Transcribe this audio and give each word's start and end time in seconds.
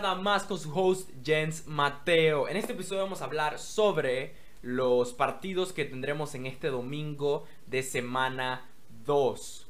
bienvenidos 0.00 0.06
a 0.06 0.12
un 0.12 0.12
episodio 0.12 0.14
de 0.14 0.14
Una 0.14 0.14
Yarda 0.14 0.14
Más 0.14 0.42
con 0.44 0.58
su 0.58 0.78
host 0.78 1.10
Jens 1.24 1.66
Mateo. 1.66 2.48
En 2.48 2.56
este 2.56 2.72
episodio 2.72 3.02
vamos 3.02 3.20
a 3.22 3.24
hablar 3.24 3.58
sobre 3.58 4.34
los 4.62 5.12
partidos 5.12 5.72
que 5.72 5.84
tendremos 5.84 6.34
en 6.34 6.46
este 6.46 6.68
domingo 6.68 7.44
de 7.66 7.82
semana 7.82 8.66
2. 9.04 9.66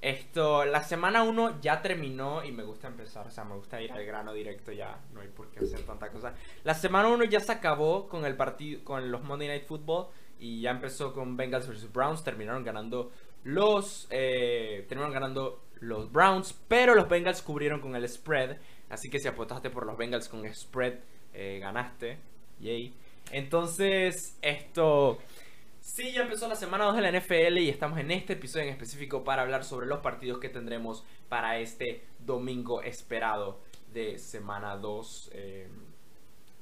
Esto, 0.00 0.64
la 0.64 0.82
semana 0.82 1.22
1 1.22 1.60
ya 1.60 1.82
terminó 1.82 2.44
y 2.44 2.52
me 2.52 2.62
gusta 2.62 2.88
empezar, 2.88 3.26
o 3.26 3.30
sea, 3.30 3.44
me 3.44 3.56
gusta 3.56 3.80
ir 3.80 3.90
al 3.92 4.04
grano 4.04 4.32
directo 4.32 4.70
ya, 4.70 5.00
no 5.12 5.20
hay 5.20 5.28
por 5.28 5.48
qué 5.50 5.64
hacer 5.64 5.80
tanta 5.82 6.10
cosa. 6.10 6.34
La 6.64 6.74
semana 6.74 7.08
1 7.08 7.24
ya 7.24 7.40
se 7.40 7.52
acabó 7.52 8.08
con 8.08 8.24
el 8.24 8.36
partido, 8.36 8.84
con 8.84 9.10
los 9.10 9.22
Monday 9.22 9.48
Night 9.48 9.66
Football 9.66 10.08
y 10.38 10.60
ya 10.60 10.70
empezó 10.70 11.12
con 11.12 11.36
Bengals 11.36 11.68
vs 11.68 11.92
Browns, 11.92 12.22
terminaron 12.22 12.64
ganando 12.64 13.10
los, 13.44 14.06
eh, 14.10 14.84
terminaron 14.88 15.12
ganando 15.12 15.62
los 15.80 16.10
Browns, 16.10 16.54
pero 16.68 16.94
los 16.94 17.08
Bengals 17.08 17.42
cubrieron 17.42 17.80
con 17.80 17.94
el 17.94 18.08
spread. 18.08 18.58
Así 18.90 19.10
que 19.10 19.18
si 19.18 19.28
apostaste 19.28 19.70
por 19.70 19.86
los 19.86 19.96
Bengals 19.96 20.28
con 20.28 20.46
spread, 20.54 20.94
eh, 21.34 21.58
ganaste. 21.60 22.18
Yay. 22.60 22.94
Entonces, 23.30 24.36
esto... 24.42 25.18
Sí, 25.80 26.12
ya 26.12 26.22
empezó 26.22 26.48
la 26.48 26.56
semana 26.56 26.84
2 26.84 26.96
de 26.96 27.02
la 27.02 27.18
NFL 27.18 27.58
y 27.58 27.70
estamos 27.70 27.98
en 27.98 28.10
este 28.10 28.34
episodio 28.34 28.66
en 28.66 28.72
específico 28.72 29.24
para 29.24 29.42
hablar 29.42 29.64
sobre 29.64 29.86
los 29.86 30.00
partidos 30.00 30.38
que 30.38 30.50
tendremos 30.50 31.02
para 31.30 31.58
este 31.60 32.04
domingo 32.18 32.82
esperado 32.82 33.60
de 33.92 34.18
semana 34.18 34.76
2. 34.76 35.30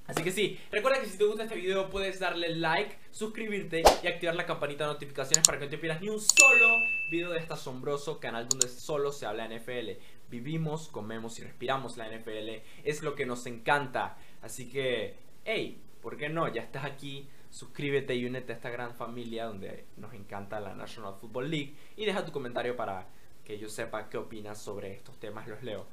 Así 0.07 0.23
que 0.23 0.31
sí, 0.31 0.61
recuerda 0.71 1.01
que 1.01 1.07
si 1.07 1.19
te 1.19 1.25
gusta 1.25 1.45
este 1.45 1.57
video 1.57 1.91
puedes 1.91 2.21
darle 2.21 2.55
like, 2.55 2.97
suscribirte 3.11 3.83
y 4.03 4.07
activar 4.07 4.37
la 4.37 4.47
campanita 4.47 4.87
de 4.87 4.93
notificaciones 4.93 5.45
para 5.45 5.59
que 5.59 5.65
no 5.65 5.71
te 5.71 5.79
pierdas 5.79 6.01
ni 6.01 6.09
un 6.09 6.21
solo 6.21 6.77
video 7.11 7.31
de 7.31 7.41
este 7.41 7.55
asombroso 7.55 8.21
canal 8.21 8.49
donde 8.49 8.69
solo 8.69 9.11
se 9.11 9.27
habla 9.27 9.49
NFL. 9.49 9.99
Vivimos, 10.31 10.89
comemos 10.89 11.39
y 11.39 11.43
respiramos 11.43 11.97
la 11.97 12.09
NFL, 12.09 12.63
es 12.85 13.03
lo 13.03 13.15
que 13.17 13.27
nos 13.27 13.47
encanta. 13.47 14.17
Así 14.43 14.69
que, 14.69 15.17
hey, 15.45 15.81
¿por 16.01 16.17
qué 16.17 16.29
no? 16.29 16.47
Ya 16.53 16.63
estás 16.63 16.85
aquí, 16.85 17.29
suscríbete 17.51 18.15
y 18.15 18.27
únete 18.27 18.53
a 18.53 18.57
esta 18.57 18.71
gran 18.71 18.95
familia 18.95 19.47
donde 19.47 19.87
nos 19.97 20.15
encanta 20.15 20.61
la 20.61 20.75
National 20.75 21.15
Football 21.15 21.51
League 21.51 21.75
y 21.97 22.05
deja 22.05 22.25
tu 22.25 22.31
comentario 22.31 22.77
para 22.77 23.09
que 23.45 23.59
yo 23.59 23.69
sepa 23.69 24.09
qué 24.09 24.19
opinas 24.19 24.61
sobre 24.61 24.93
estos 24.93 25.19
temas, 25.19 25.49
los 25.49 25.63
leo. 25.63 25.87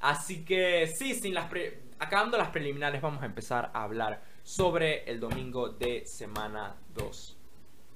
Así 0.00 0.44
que 0.44 0.86
sí, 0.86 1.14
sin 1.14 1.34
las 1.34 1.50
acabando 1.98 2.38
las 2.38 2.50
preliminares 2.50 3.02
vamos 3.02 3.22
a 3.22 3.26
empezar 3.26 3.70
a 3.74 3.82
hablar 3.82 4.22
sobre 4.42 5.04
el 5.10 5.20
domingo 5.20 5.68
de 5.68 6.06
semana 6.06 6.76
2. 6.94 7.36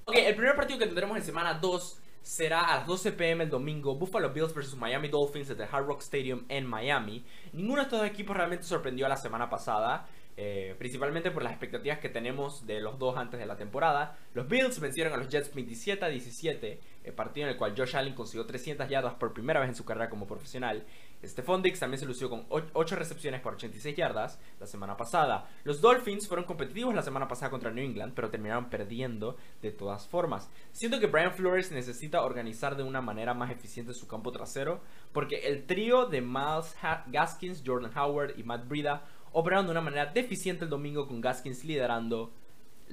Ok, 0.05 0.15
el 0.17 0.35
primer 0.35 0.55
partido 0.55 0.79
que 0.79 0.85
tendremos 0.85 1.15
en 1.17 1.23
semana 1.23 1.53
2 1.55 1.99
será 2.21 2.61
a 2.61 2.77
las 2.77 2.87
12 2.87 3.13
pm 3.13 3.43
el 3.45 3.49
domingo 3.49 3.95
Buffalo 3.95 4.29
Bills 4.31 4.53
vs 4.53 4.75
Miami 4.75 5.09
Dolphins 5.09 5.49
desde 5.49 5.63
Hard 5.63 5.85
Rock 5.85 6.01
Stadium 6.01 6.43
en 6.49 6.65
Miami. 6.65 7.25
Ninguno 7.53 7.77
de 7.77 7.83
estos 7.83 7.99
dos 7.99 8.07
equipos 8.09 8.35
realmente 8.35 8.65
sorprendió 8.65 9.05
a 9.05 9.09
la 9.09 9.17
semana 9.17 9.49
pasada. 9.49 10.07
Eh, 10.35 10.73
principalmente 10.79 11.29
por 11.29 11.43
las 11.43 11.51
expectativas 11.51 11.99
que 11.99 12.09
tenemos 12.09 12.65
de 12.65 12.81
los 12.81 12.97
dos 12.97 13.17
antes 13.17 13.39
de 13.39 13.45
la 13.45 13.55
temporada. 13.55 14.17
Los 14.33 14.47
Bills 14.47 14.79
vencieron 14.79 15.13
a 15.13 15.17
los 15.17 15.29
Jets 15.29 15.53
27 15.53 16.03
a 16.03 16.07
17, 16.07 16.71
el 16.73 16.79
partido 17.11 17.47
en 17.47 17.53
el 17.53 17.57
cual 17.57 17.73
Josh 17.75 17.95
Allen 17.97 18.13
consiguió 18.13 18.45
300 18.45 18.87
yardas 18.87 19.15
por 19.15 19.33
primera 19.33 19.59
vez 19.59 19.69
en 19.69 19.75
su 19.75 19.83
carrera 19.83 20.09
como 20.09 20.25
profesional. 20.25 20.85
Stephon 21.23 21.61
Dix 21.61 21.79
también 21.79 21.99
se 21.99 22.05
lució 22.05 22.29
con 22.29 22.45
8 22.49 22.95
recepciones 22.95 23.41
por 23.41 23.53
86 23.53 23.95
yardas 23.95 24.39
la 24.59 24.67
semana 24.67 24.97
pasada. 24.97 25.49
Los 25.63 25.81
Dolphins 25.81 26.27
fueron 26.27 26.45
competitivos 26.45 26.93
la 26.93 27.01
semana 27.01 27.27
pasada 27.27 27.49
contra 27.49 27.71
New 27.71 27.83
England, 27.83 28.13
pero 28.13 28.29
terminaron 28.29 28.69
perdiendo 28.69 29.37
de 29.61 29.71
todas 29.71 30.07
formas. 30.07 30.49
Siento 30.71 30.99
que 30.99 31.07
Brian 31.07 31.33
Flores 31.33 31.71
necesita 31.71 32.23
organizar 32.23 32.75
de 32.75 32.83
una 32.83 33.01
manera 33.01 33.33
más 33.33 33.51
eficiente 33.51 33.93
su 33.93 34.07
campo 34.07 34.31
trasero, 34.31 34.81
porque 35.11 35.47
el 35.47 35.65
trío 35.65 36.05
de 36.05 36.21
Miles 36.21 36.75
Gaskins, 37.07 37.63
Jordan 37.65 37.91
Howard 37.97 38.37
y 38.37 38.43
Matt 38.43 38.67
Brida 38.67 39.03
operando 39.33 39.73
de 39.73 39.79
una 39.79 39.89
manera 39.89 40.05
deficiente 40.05 40.63
el 40.63 40.69
domingo 40.69 41.07
con 41.07 41.19
Gaskins 41.19 41.65
liderando 41.65 42.31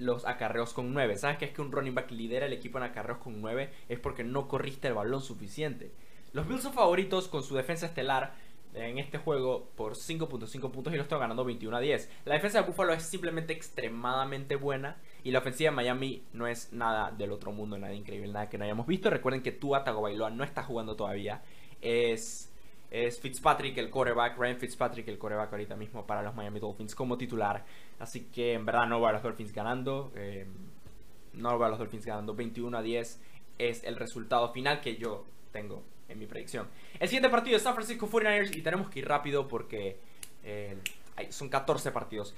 los 0.00 0.26
acarreos 0.26 0.72
con 0.72 0.92
9. 0.92 1.16
¿Sabes 1.16 1.38
que 1.38 1.44
es 1.44 1.52
que 1.52 1.62
un 1.62 1.72
running 1.72 1.94
back 1.94 2.10
lidera 2.10 2.46
el 2.46 2.52
equipo 2.52 2.78
en 2.78 2.84
acarreos 2.84 3.18
con 3.18 3.40
9? 3.40 3.70
Es 3.88 3.98
porque 3.98 4.24
no 4.24 4.48
corriste 4.48 4.88
el 4.88 4.94
balón 4.94 5.22
suficiente. 5.22 5.92
Los 6.32 6.48
Bills 6.48 6.62
son 6.62 6.72
favoritos 6.72 7.28
con 7.28 7.42
su 7.42 7.54
defensa 7.54 7.86
estelar 7.86 8.34
en 8.74 8.98
este 8.98 9.18
juego 9.18 9.68
por 9.76 9.94
5.5 9.94 10.70
puntos 10.70 10.92
y 10.92 10.96
lo 10.96 11.02
están 11.02 11.18
ganando 11.18 11.44
21 11.44 11.76
a 11.76 11.80
10. 11.80 12.10
La 12.24 12.34
defensa 12.34 12.60
de 12.60 12.68
Buffalo 12.68 12.92
es 12.92 13.02
simplemente 13.02 13.52
extremadamente 13.52 14.56
buena 14.56 14.96
y 15.24 15.32
la 15.32 15.40
ofensiva 15.40 15.70
de 15.70 15.76
Miami 15.76 16.22
no 16.32 16.46
es 16.46 16.72
nada 16.72 17.10
del 17.10 17.32
otro 17.32 17.52
mundo, 17.52 17.78
nada 17.78 17.94
increíble, 17.94 18.32
nada 18.32 18.48
que 18.48 18.58
no 18.58 18.64
hayamos 18.64 18.86
visto. 18.86 19.10
Recuerden 19.10 19.42
que 19.42 19.52
Tua 19.52 19.84
Tagovailoa 19.84 20.30
no 20.30 20.44
está 20.44 20.62
jugando 20.62 20.96
todavía. 20.96 21.42
Es 21.80 22.49
es 22.90 23.20
Fitzpatrick 23.20 23.78
el 23.78 23.88
quarterback, 23.88 24.36
Ryan 24.36 24.58
Fitzpatrick 24.58 25.06
el 25.08 25.18
quarterback 25.18 25.52
ahorita 25.52 25.76
mismo 25.76 26.06
para 26.06 26.22
los 26.22 26.34
Miami 26.34 26.58
Dolphins 26.58 26.94
como 26.94 27.16
titular. 27.16 27.64
Así 27.98 28.26
que 28.32 28.54
en 28.54 28.66
verdad 28.66 28.86
no 28.86 29.00
va 29.00 29.10
a 29.10 29.12
los 29.12 29.22
Dolphins 29.22 29.52
ganando. 29.52 30.12
Eh, 30.16 30.46
no 31.34 31.58
va 31.58 31.66
a 31.66 31.68
los 31.70 31.78
Dolphins 31.78 32.04
ganando. 32.04 32.34
21 32.34 32.76
a 32.76 32.82
10 32.82 33.20
es 33.58 33.84
el 33.84 33.96
resultado 33.96 34.52
final 34.52 34.80
que 34.80 34.96
yo 34.96 35.24
tengo 35.52 35.84
en 36.08 36.18
mi 36.18 36.26
predicción. 36.26 36.66
El 36.98 37.08
siguiente 37.08 37.28
partido 37.28 37.56
es 37.56 37.62
San 37.62 37.74
Francisco 37.74 38.08
49ers 38.08 38.56
y 38.56 38.62
tenemos 38.62 38.90
que 38.90 38.98
ir 38.98 39.08
rápido 39.08 39.46
porque 39.46 39.98
eh, 40.42 40.76
son 41.28 41.48
14 41.48 41.92
partidos. 41.92 42.34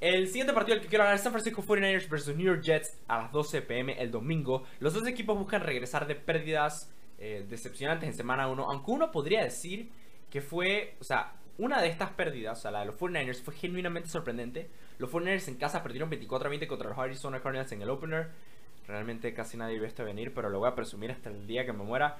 El 0.00 0.28
siguiente 0.28 0.52
partido 0.52 0.76
al 0.76 0.80
que 0.80 0.86
quiero 0.86 1.02
hablar 1.02 1.16
es 1.16 1.22
San 1.22 1.32
Francisco 1.32 1.60
49ers 1.62 2.08
versus 2.08 2.36
New 2.36 2.46
York 2.46 2.62
Jets 2.62 2.96
a 3.08 3.22
las 3.22 3.32
12 3.32 3.62
pm 3.62 4.00
el 4.00 4.12
domingo. 4.12 4.62
Los 4.78 4.94
dos 4.94 5.04
equipos 5.08 5.36
buscan 5.36 5.62
regresar 5.62 6.06
de 6.06 6.14
pérdidas 6.14 6.88
eh, 7.18 7.44
decepcionantes 7.48 8.08
en 8.08 8.14
semana 8.14 8.48
1, 8.48 8.70
aunque 8.70 8.90
uno 8.90 9.10
podría 9.10 9.42
decir 9.42 9.90
que 10.30 10.40
fue, 10.40 10.96
o 11.00 11.04
sea, 11.04 11.32
una 11.58 11.82
de 11.82 11.88
estas 11.88 12.10
pérdidas, 12.10 12.58
o 12.58 12.62
sea, 12.62 12.70
la 12.70 12.80
de 12.80 12.86
los 12.86 12.96
49ers, 12.96 13.42
fue 13.42 13.54
genuinamente 13.54 14.08
sorprendente. 14.08 14.70
Los 14.98 15.10
49ers 15.10 15.48
en 15.48 15.56
casa 15.56 15.82
perdieron 15.82 16.08
24 16.10 16.46
a 16.46 16.50
20 16.50 16.68
contra 16.68 16.88
los 16.88 16.98
Arizona 16.98 17.40
Cardinals 17.40 17.72
en 17.72 17.82
el 17.82 17.90
opener. 17.90 18.30
Realmente 18.86 19.34
casi 19.34 19.56
nadie 19.56 19.78
vio 19.78 19.86
esto 19.86 20.04
venir, 20.04 20.32
pero 20.32 20.48
lo 20.48 20.60
voy 20.60 20.68
a 20.68 20.74
presumir 20.74 21.10
hasta 21.10 21.30
el 21.30 21.46
día 21.46 21.66
que 21.66 21.72
me 21.72 21.82
muera. 21.82 22.16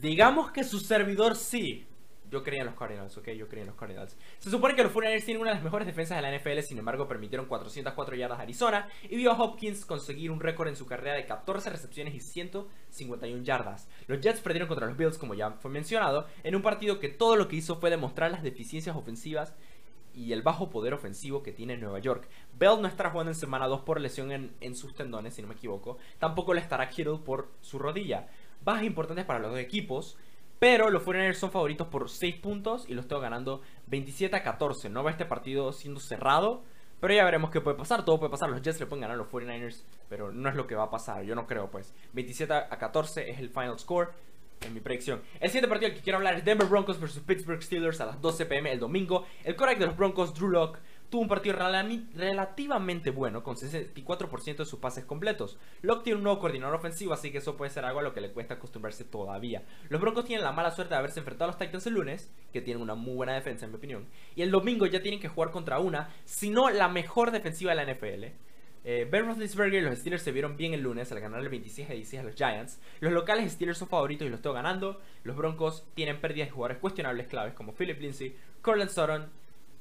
Digamos 0.00 0.52
que 0.52 0.62
su 0.62 0.78
servidor 0.78 1.34
sí 1.34 1.86
yo 2.30 2.42
creía 2.42 2.60
en 2.60 2.66
los 2.66 2.76
Cardinals, 2.76 3.16
ok, 3.16 3.30
yo 3.30 3.48
creía 3.48 3.62
en 3.62 3.68
los 3.68 3.76
Cardinals. 3.76 4.16
Se 4.38 4.50
supone 4.50 4.74
que 4.74 4.82
los 4.82 4.92
49ers 4.92 5.24
tienen 5.24 5.40
una 5.40 5.50
de 5.50 5.56
las 5.56 5.64
mejores 5.64 5.86
defensas 5.86 6.16
de 6.16 6.22
la 6.22 6.36
NFL, 6.36 6.60
sin 6.60 6.78
embargo 6.78 7.08
permitieron 7.08 7.46
404 7.46 8.16
yardas 8.16 8.38
a 8.38 8.42
Arizona 8.42 8.88
y 9.02 9.16
vio 9.16 9.32
a 9.32 9.42
Hopkins 9.42 9.84
conseguir 9.84 10.30
un 10.30 10.40
récord 10.40 10.68
en 10.68 10.76
su 10.76 10.86
carrera 10.86 11.16
de 11.16 11.26
14 11.26 11.70
recepciones 11.70 12.14
y 12.14 12.20
151 12.20 13.42
yardas. 13.42 13.88
Los 14.06 14.20
Jets 14.20 14.40
perdieron 14.40 14.68
contra 14.68 14.86
los 14.86 14.96
Bills, 14.96 15.18
como 15.18 15.34
ya 15.34 15.50
fue 15.52 15.70
mencionado, 15.70 16.26
en 16.44 16.54
un 16.54 16.62
partido 16.62 17.00
que 17.00 17.08
todo 17.08 17.36
lo 17.36 17.48
que 17.48 17.56
hizo 17.56 17.80
fue 17.80 17.90
demostrar 17.90 18.30
las 18.30 18.42
deficiencias 18.42 18.96
ofensivas 18.96 19.54
y 20.14 20.32
el 20.32 20.42
bajo 20.42 20.70
poder 20.70 20.94
ofensivo 20.94 21.42
que 21.42 21.52
tiene 21.52 21.76
Nueva 21.76 21.98
York. 21.98 22.28
Bell 22.58 22.80
no 22.80 22.88
estará 22.88 23.10
jugando 23.10 23.30
en 23.30 23.36
semana 23.36 23.66
2 23.66 23.82
por 23.82 24.00
lesión 24.00 24.32
en, 24.32 24.52
en, 24.60 24.74
sus 24.74 24.94
tendones, 24.94 25.34
si 25.34 25.42
no 25.42 25.48
me 25.48 25.54
equivoco. 25.54 25.98
Tampoco 26.18 26.54
le 26.54 26.60
estará 26.60 26.88
Kittle 26.88 27.18
por 27.24 27.48
su 27.60 27.78
rodilla. 27.78 28.28
Bajas 28.62 28.84
importantes 28.84 29.24
para 29.24 29.38
los 29.38 29.52
dos 29.52 29.60
equipos. 29.60 30.16
Pero 30.60 30.90
los 30.90 31.02
49ers 31.02 31.36
son 31.36 31.50
favoritos 31.50 31.88
por 31.88 32.10
6 32.10 32.36
puntos 32.36 32.84
y 32.86 32.92
los 32.92 33.08
tengo 33.08 33.22
ganando 33.22 33.62
27 33.86 34.36
a 34.36 34.42
14. 34.42 34.90
No 34.90 35.02
va 35.02 35.10
este 35.10 35.24
partido 35.24 35.72
siendo 35.72 36.00
cerrado, 36.00 36.62
pero 37.00 37.14
ya 37.14 37.24
veremos 37.24 37.50
qué 37.50 37.62
puede 37.62 37.78
pasar. 37.78 38.04
Todo 38.04 38.18
puede 38.18 38.30
pasar. 38.30 38.50
Los 38.50 38.60
Jets 38.60 38.78
le 38.78 38.84
pueden 38.84 39.00
ganar 39.00 39.14
a 39.14 39.18
los 39.18 39.28
49ers, 39.28 39.82
pero 40.10 40.30
no 40.30 40.50
es 40.50 40.54
lo 40.54 40.66
que 40.66 40.74
va 40.74 40.84
a 40.84 40.90
pasar. 40.90 41.24
Yo 41.24 41.34
no 41.34 41.46
creo, 41.46 41.70
pues. 41.70 41.94
27 42.12 42.52
a 42.52 42.68
14 42.68 43.30
es 43.30 43.38
el 43.38 43.48
final 43.48 43.78
score 43.78 44.12
en 44.60 44.74
mi 44.74 44.80
predicción. 44.80 45.22
El 45.40 45.48
siguiente 45.48 45.68
partido 45.68 45.88
del 45.88 45.96
que 45.96 46.04
quiero 46.04 46.18
hablar 46.18 46.34
es 46.34 46.44
Denver 46.44 46.68
Broncos 46.68 47.00
vs 47.00 47.20
Pittsburgh 47.20 47.62
Steelers 47.62 48.00
a 48.02 48.04
las 48.04 48.20
12 48.20 48.44
pm 48.44 48.70
el 48.70 48.80
domingo. 48.80 49.24
El 49.44 49.56
correcto 49.56 49.80
de 49.80 49.86
los 49.86 49.96
Broncos, 49.96 50.34
Drew 50.34 50.50
Locke, 50.50 50.78
tuvo 51.10 51.22
un 51.22 51.28
partido 51.28 51.56
relativamente 51.56 53.10
bueno, 53.10 53.42
con 53.42 53.56
64% 53.56 54.56
de 54.56 54.64
sus 54.64 54.78
pases 54.78 55.04
completos. 55.04 55.58
Locke 55.82 56.04
tiene 56.04 56.18
un 56.18 56.22
nuevo 56.22 56.38
coordinador 56.38 56.76
ofensivo, 56.76 57.12
así 57.12 57.32
que 57.32 57.38
eso 57.38 57.56
puede 57.56 57.70
ser 57.70 57.84
algo 57.84 57.98
a 57.98 58.02
lo 58.02 58.14
que 58.14 58.20
le 58.20 58.30
cuesta 58.30 58.54
acostumbrarse 58.54 59.04
todavía. 59.04 59.64
Los 59.88 60.00
Broncos 60.00 60.24
tienen 60.24 60.44
la 60.44 60.52
mala 60.52 60.70
suerte 60.70 60.94
de 60.94 60.98
haberse 60.98 61.18
enfrentado 61.18 61.50
a 61.50 61.52
los 61.52 61.58
Titans 61.58 61.86
el 61.86 61.94
lunes, 61.94 62.32
que 62.52 62.60
tienen 62.60 62.82
una 62.82 62.94
muy 62.94 63.14
buena 63.14 63.34
defensa 63.34 63.64
en 63.64 63.72
mi 63.72 63.78
opinión, 63.78 64.06
y 64.36 64.42
el 64.42 64.52
domingo 64.52 64.86
ya 64.86 65.02
tienen 65.02 65.20
que 65.20 65.28
jugar 65.28 65.50
contra 65.50 65.80
una, 65.80 66.10
si 66.24 66.48
no 66.48 66.70
la 66.70 66.88
mejor 66.88 67.32
defensiva 67.32 67.74
de 67.74 67.84
la 67.84 67.92
NFL. 67.92 68.24
Eh, 68.82 69.06
ben 69.10 69.26
Roethlisberger 69.26 69.82
y 69.82 69.84
los 69.84 69.98
Steelers 69.98 70.22
se 70.22 70.32
vieron 70.32 70.56
bien 70.56 70.72
el 70.72 70.80
lunes 70.80 71.12
al 71.12 71.20
ganar 71.20 71.40
el 71.40 71.50
26 71.50 71.90
a 71.90 71.92
16 71.92 72.20
a 72.20 72.24
los 72.24 72.34
Giants. 72.34 72.80
Los 73.00 73.12
locales 73.12 73.52
Steelers 73.52 73.76
son 73.76 73.88
favoritos 73.88 74.26
y 74.26 74.30
los 74.30 74.38
estoy 74.38 74.54
ganando. 74.54 75.00
Los 75.24 75.36
Broncos 75.36 75.84
tienen 75.94 76.20
pérdidas 76.20 76.48
de 76.48 76.52
jugadores 76.52 76.78
cuestionables 76.78 77.26
claves 77.26 77.52
como 77.52 77.74
Philip 77.74 78.00
Lindsay, 78.00 78.34
Cortland 78.62 78.90
Sutton 78.90 79.30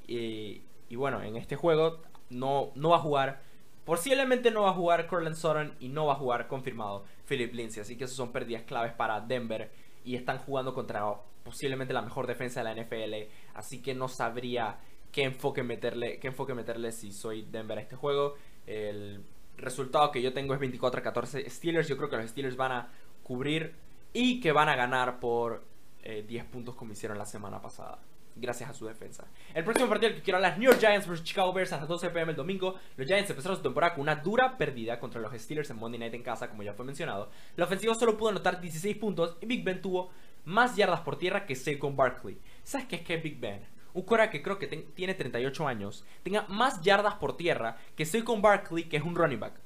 y, 0.06 0.64
y 0.90 0.96
bueno, 0.96 1.22
en 1.22 1.36
este 1.36 1.56
juego 1.56 2.02
no, 2.30 2.72
no 2.76 2.90
va 2.90 2.98
a 2.98 3.02
jugar. 3.02 3.42
Posiblemente 3.86 4.52
no 4.52 4.64
va 4.64 4.72
a 4.72 4.74
jugar 4.74 5.08
Cortland 5.08 5.36
Sutton 5.36 5.76
y 5.80 5.90
no 5.90 6.08
va 6.08 6.14
a 6.14 6.18
jugar 6.18 6.48
confirmado 6.48 7.06
Philip 7.28 7.54
Lindsay. 7.54 7.82
Así 7.82 7.96
que 7.96 8.04
esas 8.04 8.18
son 8.18 8.32
pérdidas 8.32 8.64
claves 8.64 8.94
para 8.94 9.22
Denver. 9.22 9.72
Y 10.04 10.16
están 10.16 10.40
jugando 10.40 10.74
contra 10.74 11.04
posiblemente 11.44 11.94
la 11.94 12.02
mejor 12.02 12.28
defensa 12.28 12.64
de 12.64 12.74
la 12.74 12.84
NFL. 12.84 13.32
Así 13.56 13.82
que 13.82 13.94
no 13.94 14.08
sabría 14.08 14.80
qué 15.12 15.24
enfoque 15.24 15.64
meterle, 15.64 16.20
qué 16.20 16.28
enfoque 16.28 16.54
meterle 16.54 16.92
si 16.92 17.12
soy 17.12 17.44
Denver 17.44 17.78
a 17.78 17.82
este 17.82 17.96
juego. 17.96 18.36
El 18.66 19.24
resultado 19.58 20.12
que 20.12 20.22
yo 20.22 20.34
tengo 20.34 20.54
es 20.54 20.60
24 20.60 21.00
a 21.00 21.04
14 21.04 21.50
Steelers. 21.50 21.88
Yo 21.88 21.98
creo 21.98 22.10
que 22.10 22.18
los 22.18 22.30
Steelers 22.30 22.58
van 22.58 22.72
a 22.72 22.92
cubrir 23.24 23.76
y 24.14 24.40
que 24.40 24.52
van 24.52 24.70
a 24.70 24.76
ganar 24.76 25.20
por 25.20 25.64
10 26.04 26.30
eh, 26.30 26.48
puntos 26.52 26.76
como 26.76 26.94
hicieron 26.94 27.18
la 27.18 27.26
semana 27.26 27.62
pasada. 27.62 28.00
Gracias 28.36 28.70
a 28.70 28.74
su 28.74 28.86
defensa. 28.86 29.28
El 29.54 29.64
próximo 29.64 29.90
partido 29.90 30.14
que 30.14 30.22
quiero 30.22 30.38
hablar 30.38 30.54
es 30.54 30.60
New 30.60 30.70
York 30.70 30.80
Giants 30.80 31.08
vs 31.08 31.24
Chicago 31.24 31.54
Bears 31.54 31.74
a 31.74 31.78
las 31.78 31.88
12 31.88 32.10
pm 32.10 32.32
el 32.32 32.36
domingo. 32.36 32.76
Los 32.98 33.08
Giants 33.08 33.30
empezaron 33.30 33.58
su 33.58 33.64
temporada 33.64 33.94
con 33.94 34.02
una 34.02 34.16
dura 34.16 34.58
pérdida 34.58 35.00
contra 35.00 35.22
los 35.22 35.34
Steelers 35.34 35.70
en 35.70 35.78
Monday 35.78 36.00
Night 36.00 36.14
en 36.14 36.24
casa, 36.24 36.50
como 36.50 36.64
ya 36.64 36.74
fue 36.74 36.86
mencionado. 36.86 37.30
La 37.56 37.66
ofensiva 37.66 37.94
solo 37.96 38.18
pudo 38.18 38.30
anotar 38.30 38.62
16 38.62 38.98
puntos 38.98 39.38
y 39.42 39.46
Big 39.46 39.64
Ben 39.64 39.82
tuvo 39.82 40.12
más 40.46 40.76
yardas 40.76 41.02
por 41.02 41.18
tierra 41.18 41.46
que 41.46 41.56
Saquon 41.56 41.96
Barkley. 41.96 42.40
¿Sabes 42.64 42.88
qué 42.88 42.98
es 42.98 43.02
que 43.02 43.18
Big 43.18 43.40
Ben? 43.40 43.62
Un 43.94 44.04
Cora 44.04 44.30
que 44.30 44.42
creo 44.42 44.60
que 44.60 44.68
tiene 44.68 45.16
38 45.16 45.68
años, 45.68 46.06
tenga 46.24 46.46
más 46.48 46.82
yardas 46.82 47.16
por 47.16 47.36
tierra 47.36 47.78
que 47.96 48.06
Saquon 48.06 48.42
Barkley, 48.42 48.84
que 48.84 48.98
es 48.98 49.04
un 49.04 49.16
running 49.16 49.40
back. 49.40 49.60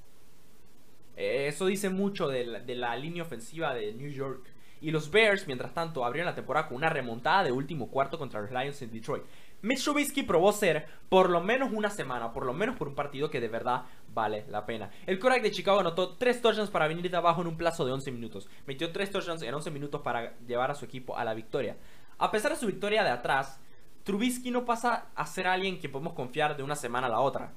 Eso 1.16 1.68
dice 1.68 1.90
mucho 1.90 2.28
de 2.28 2.76
la 2.76 2.96
línea 2.96 3.24
ofensiva 3.24 3.74
de 3.74 3.94
New 3.94 4.10
York. 4.10 4.53
Y 4.84 4.92
los 4.92 5.10
Bears, 5.10 5.48
mientras 5.48 5.74
tanto, 5.74 6.04
abrieron 6.04 6.30
la 6.30 6.36
temporada 6.36 6.68
con 6.68 6.76
una 6.76 6.90
remontada 6.90 7.46
de 7.46 7.54
último 7.54 7.88
cuarto 7.88 8.18
contra 8.20 8.42
los 8.42 8.52
Lions 8.52 8.82
en 8.82 8.92
Detroit. 8.92 9.24
Mitch 9.62 9.82
Trubisky 9.82 10.24
probó 10.24 10.52
ser 10.52 10.86
por 11.08 11.30
lo 11.30 11.40
menos 11.40 11.72
una 11.72 11.90
semana, 11.90 12.34
por 12.34 12.46
lo 12.46 12.52
menos 12.52 12.76
por 12.76 12.90
un 12.90 12.94
partido 12.94 13.30
que 13.30 13.40
de 13.40 13.48
verdad 13.48 13.84
vale 14.14 14.44
la 14.50 14.66
pena. 14.66 14.92
El 15.06 15.22
quarterback 15.22 15.44
de 15.44 15.52
Chicago 15.52 15.80
anotó 15.80 16.18
3 16.18 16.42
touchdowns 16.42 16.70
para 16.70 16.90
venir 16.90 17.10
de 17.10 17.16
abajo 17.16 17.40
en 17.40 17.48
un 17.48 17.56
plazo 17.56 17.86
de 17.86 17.94
11 17.94 18.12
minutos. 18.12 18.50
Metió 18.68 18.92
3 18.92 19.10
touchdowns 19.10 19.42
en 19.44 19.54
11 19.54 19.72
minutos 19.72 20.02
para 20.02 20.38
llevar 20.40 20.70
a 20.70 20.76
su 20.76 20.84
equipo 20.84 21.18
a 21.18 21.24
la 21.24 21.34
victoria. 21.34 21.78
A 22.18 22.30
pesar 22.30 22.52
de 22.52 22.58
su 22.58 22.68
victoria 22.68 23.06
de 23.06 23.10
atrás, 23.12 23.62
Trubisky 24.04 24.52
no 24.52 24.66
pasa 24.66 25.06
a 25.16 25.26
ser 25.26 25.48
alguien 25.48 25.80
que 25.80 25.88
podemos 25.88 26.12
confiar 26.12 26.58
de 26.58 26.64
una 26.64 26.76
semana 26.76 27.08
a 27.08 27.12
la 27.12 27.22
otra. 27.22 27.54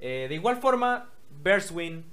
Eh, 0.00 0.26
de 0.28 0.34
igual 0.34 0.56
forma, 0.56 1.08
Bears 1.40 1.70
win, 1.70 2.04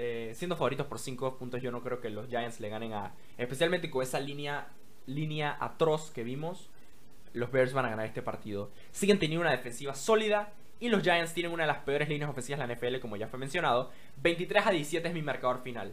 eh, 0.00 0.32
siendo 0.36 0.54
favoritos 0.54 0.86
por 0.86 1.00
5 1.00 1.38
puntos, 1.38 1.60
yo 1.60 1.72
no 1.72 1.82
creo 1.82 2.00
que 2.00 2.08
los 2.08 2.28
Giants 2.28 2.60
le 2.60 2.68
ganen 2.68 2.92
a. 2.92 3.14
Especialmente 3.36 3.90
con 3.90 4.04
esa 4.04 4.20
línea, 4.20 4.68
línea 5.06 5.56
atroz 5.58 6.12
que 6.12 6.22
vimos, 6.22 6.70
los 7.32 7.50
Bears 7.50 7.72
van 7.72 7.86
a 7.86 7.90
ganar 7.90 8.06
este 8.06 8.22
partido. 8.22 8.70
Siguen 8.92 9.18
teniendo 9.18 9.40
una 9.40 9.50
defensiva 9.50 9.96
sólida 9.96 10.52
y 10.78 10.88
los 10.88 11.02
Giants 11.02 11.34
tienen 11.34 11.50
una 11.50 11.64
de 11.64 11.66
las 11.66 11.78
peores 11.78 12.08
líneas 12.08 12.30
ofensivas 12.30 12.60
de 12.60 12.68
la 12.68 12.74
NFL, 12.74 13.00
como 13.00 13.16
ya 13.16 13.26
fue 13.26 13.40
mencionado. 13.40 13.90
23 14.22 14.68
a 14.68 14.70
17 14.70 15.08
es 15.08 15.14
mi 15.14 15.22
marcador 15.22 15.62
final. 15.64 15.92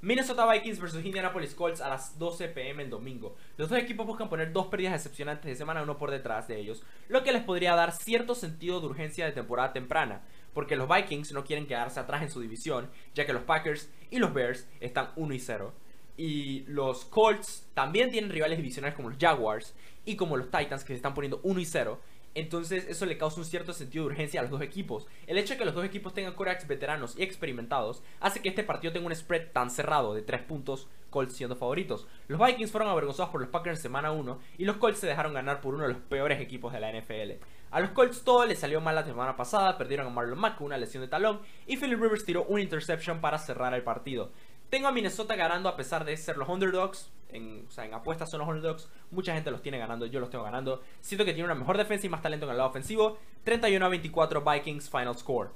Minnesota 0.00 0.50
Vikings 0.52 0.80
vs 0.80 1.04
Indianapolis 1.04 1.54
Colts 1.54 1.80
a 1.80 1.88
las 1.88 2.18
12 2.18 2.48
pm 2.48 2.82
el 2.82 2.90
domingo. 2.90 3.36
Los 3.56 3.68
dos 3.68 3.78
equipos 3.78 4.04
buscan 4.04 4.28
poner 4.28 4.52
dos 4.52 4.66
pérdidas 4.66 4.94
decepcionantes 4.94 5.46
de 5.46 5.54
semana 5.54 5.82
uno 5.82 5.96
por 5.96 6.10
detrás 6.10 6.48
de 6.48 6.58
ellos, 6.58 6.82
lo 7.08 7.22
que 7.22 7.32
les 7.32 7.44
podría 7.44 7.76
dar 7.76 7.92
cierto 7.92 8.34
sentido 8.34 8.80
de 8.80 8.86
urgencia 8.88 9.24
de 9.24 9.32
temporada 9.32 9.72
temprana 9.72 10.22
porque 10.54 10.76
los 10.76 10.88
Vikings 10.88 11.32
no 11.32 11.44
quieren 11.44 11.66
quedarse 11.66 12.00
atrás 12.00 12.22
en 12.22 12.30
su 12.30 12.40
división, 12.40 12.88
ya 13.14 13.26
que 13.26 13.32
los 13.32 13.42
Packers 13.42 13.90
y 14.10 14.18
los 14.18 14.32
Bears 14.32 14.66
están 14.80 15.10
1 15.16 15.34
y 15.34 15.38
0. 15.38 15.74
Y 16.16 16.60
los 16.68 17.04
Colts 17.04 17.66
también 17.74 18.10
tienen 18.10 18.30
rivales 18.30 18.56
divisionales 18.56 18.94
como 18.94 19.10
los 19.10 19.18
Jaguars 19.18 19.74
y 20.04 20.16
como 20.16 20.36
los 20.36 20.50
Titans 20.50 20.84
que 20.84 20.92
se 20.92 20.94
están 20.94 21.14
poniendo 21.14 21.40
1 21.42 21.60
y 21.60 21.64
0. 21.64 22.00
Entonces 22.34 22.86
eso 22.88 23.06
le 23.06 23.16
causa 23.16 23.40
un 23.40 23.46
cierto 23.46 23.72
sentido 23.72 24.04
de 24.04 24.10
urgencia 24.10 24.40
a 24.40 24.42
los 24.42 24.50
dos 24.50 24.62
equipos. 24.62 25.06
El 25.26 25.38
hecho 25.38 25.54
de 25.54 25.58
que 25.58 25.64
los 25.64 25.74
dos 25.74 25.84
equipos 25.84 26.14
tengan 26.14 26.34
corebacks 26.34 26.66
veteranos 26.66 27.16
y 27.16 27.22
experimentados 27.22 28.02
hace 28.20 28.42
que 28.42 28.48
este 28.48 28.64
partido 28.64 28.92
tenga 28.92 29.06
un 29.06 29.14
spread 29.14 29.52
tan 29.52 29.70
cerrado 29.70 30.14
de 30.14 30.22
3 30.22 30.42
puntos, 30.42 30.88
Colts 31.10 31.36
siendo 31.36 31.54
favoritos. 31.54 32.08
Los 32.26 32.44
Vikings 32.44 32.72
fueron 32.72 32.90
avergonzados 32.90 33.30
por 33.30 33.40
los 33.40 33.50
Packers 33.50 33.78
en 33.78 33.82
semana 33.82 34.10
1 34.10 34.40
y 34.58 34.64
los 34.64 34.78
Colts 34.78 34.98
se 34.98 35.06
dejaron 35.06 35.32
ganar 35.32 35.60
por 35.60 35.74
uno 35.74 35.84
de 35.84 35.90
los 35.90 36.02
peores 36.02 36.40
equipos 36.40 36.72
de 36.72 36.80
la 36.80 36.90
NFL. 36.92 37.40
A 37.74 37.80
los 37.80 37.90
Colts 37.90 38.22
todo 38.22 38.46
les 38.46 38.60
salió 38.60 38.80
mal 38.80 38.94
la 38.94 39.02
semana 39.02 39.34
pasada, 39.34 39.76
perdieron 39.76 40.06
a 40.06 40.10
Marlon 40.10 40.38
Mack 40.38 40.58
con 40.58 40.66
una 40.66 40.78
lesión 40.78 41.02
de 41.02 41.08
talón 41.08 41.40
y 41.66 41.76
Philip 41.76 42.00
Rivers 42.00 42.24
tiró 42.24 42.44
una 42.44 42.62
interception 42.62 43.20
para 43.20 43.36
cerrar 43.36 43.74
el 43.74 43.82
partido. 43.82 44.30
Tengo 44.70 44.86
a 44.86 44.92
Minnesota 44.92 45.34
ganando 45.34 45.68
a 45.68 45.74
pesar 45.74 46.04
de 46.04 46.16
ser 46.16 46.36
los 46.36 46.48
underdogs. 46.48 47.10
O 47.32 47.70
sea, 47.72 47.84
en 47.84 47.94
apuestas 47.94 48.30
son 48.30 48.38
los 48.38 48.48
underdogs. 48.48 48.88
Mucha 49.10 49.34
gente 49.34 49.50
los 49.50 49.60
tiene 49.60 49.78
ganando, 49.78 50.06
yo 50.06 50.20
los 50.20 50.30
tengo 50.30 50.44
ganando. 50.44 50.82
Siento 51.00 51.24
que 51.24 51.32
tiene 51.32 51.46
una 51.46 51.56
mejor 51.56 51.76
defensa 51.76 52.06
y 52.06 52.10
más 52.10 52.22
talento 52.22 52.46
en 52.46 52.52
el 52.52 52.58
lado 52.58 52.70
ofensivo. 52.70 53.18
31 53.42 53.84
a 53.84 53.88
24 53.88 54.44
Vikings 54.44 54.88
final 54.88 55.18
score. 55.18 55.50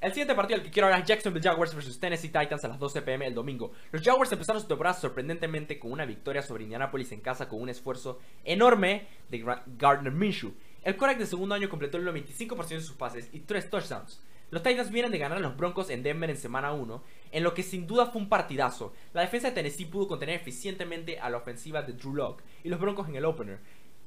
El 0.00 0.12
siguiente 0.12 0.34
partido 0.34 0.58
al 0.58 0.64
que 0.64 0.70
quiero 0.70 0.86
hablar 0.86 1.00
es 1.00 1.06
Jacksonville 1.06 1.46
Jaguars 1.46 1.74
vs 1.74 2.00
Tennessee 2.00 2.28
Titans 2.28 2.64
a 2.64 2.68
las 2.68 2.78
12 2.78 3.02
pm 3.02 3.26
el 3.26 3.34
domingo. 3.34 3.72
Los 3.92 4.02
Jaguars 4.02 4.32
empezaron 4.32 4.62
su 4.62 4.68
temporada 4.68 4.94
sorprendentemente 4.94 5.78
con 5.78 5.92
una 5.92 6.06
victoria 6.06 6.40
sobre 6.40 6.64
Indianapolis 6.64 7.12
en 7.12 7.20
casa 7.20 7.46
con 7.46 7.60
un 7.60 7.68
esfuerzo 7.68 8.20
enorme 8.44 9.06
de 9.28 9.44
Gardner 9.78 10.12
Minshew. 10.12 10.54
El 10.86 10.96
quarterback 10.96 11.18
de 11.18 11.26
segundo 11.26 11.52
año 11.56 11.68
completó 11.68 11.96
el 11.96 12.06
95% 12.06 12.68
de 12.68 12.80
sus 12.80 12.94
pases 12.94 13.28
y 13.32 13.40
3 13.40 13.70
touchdowns. 13.70 14.22
Los 14.50 14.62
Titans 14.62 14.92
vienen 14.92 15.10
de 15.10 15.18
ganar 15.18 15.38
a 15.38 15.40
los 15.40 15.56
Broncos 15.56 15.90
en 15.90 16.04
Denver 16.04 16.30
en 16.30 16.36
semana 16.36 16.72
1, 16.72 17.02
en 17.32 17.42
lo 17.42 17.54
que 17.54 17.64
sin 17.64 17.88
duda 17.88 18.06
fue 18.06 18.22
un 18.22 18.28
partidazo. 18.28 18.92
La 19.12 19.22
defensa 19.22 19.48
de 19.48 19.54
Tennessee 19.56 19.86
pudo 19.86 20.06
contener 20.06 20.36
eficientemente 20.36 21.18
a 21.18 21.28
la 21.28 21.38
ofensiva 21.38 21.82
de 21.82 21.94
Drew 21.94 22.14
Locke 22.14 22.44
y 22.62 22.68
los 22.68 22.78
Broncos 22.78 23.08
en 23.08 23.16
el 23.16 23.24
opener. 23.24 23.58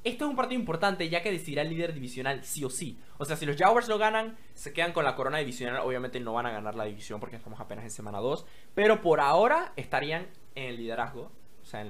Esto 0.06 0.24
es 0.24 0.30
un 0.30 0.38
partido 0.38 0.58
importante 0.58 1.10
ya 1.10 1.22
que 1.22 1.34
decidirá 1.34 1.64
el 1.64 1.70
líder 1.70 1.94
divisional 1.94 2.46
sí 2.46 2.64
o 2.64 2.70
sí. 2.70 2.98
O 3.18 3.26
sea, 3.26 3.36
si 3.36 3.46
los 3.46 3.58
Jaguars 3.58 3.90
lo 3.90 3.98
ganan, 3.98 4.38
se 4.54 4.72
quedan 4.72 4.94
con 4.94 5.04
la 5.04 5.18
corona 5.18 5.40
divisional. 5.40 5.82
Obviamente 5.82 6.22
no 6.22 6.32
van 6.32 6.46
a 6.46 6.52
ganar 6.52 6.76
la 6.76 6.86
división 6.86 7.20
porque 7.20 7.36
estamos 7.36 7.60
apenas 7.60 7.84
en 7.84 7.92
semana 7.92 8.20
2. 8.20 8.46
Pero 8.74 9.02
por 9.02 9.20
ahora 9.20 9.74
estarían 9.76 10.28
en 10.56 10.70
el 10.70 10.78
liderazgo. 10.78 11.30
O 11.62 11.66
sea, 11.66 11.86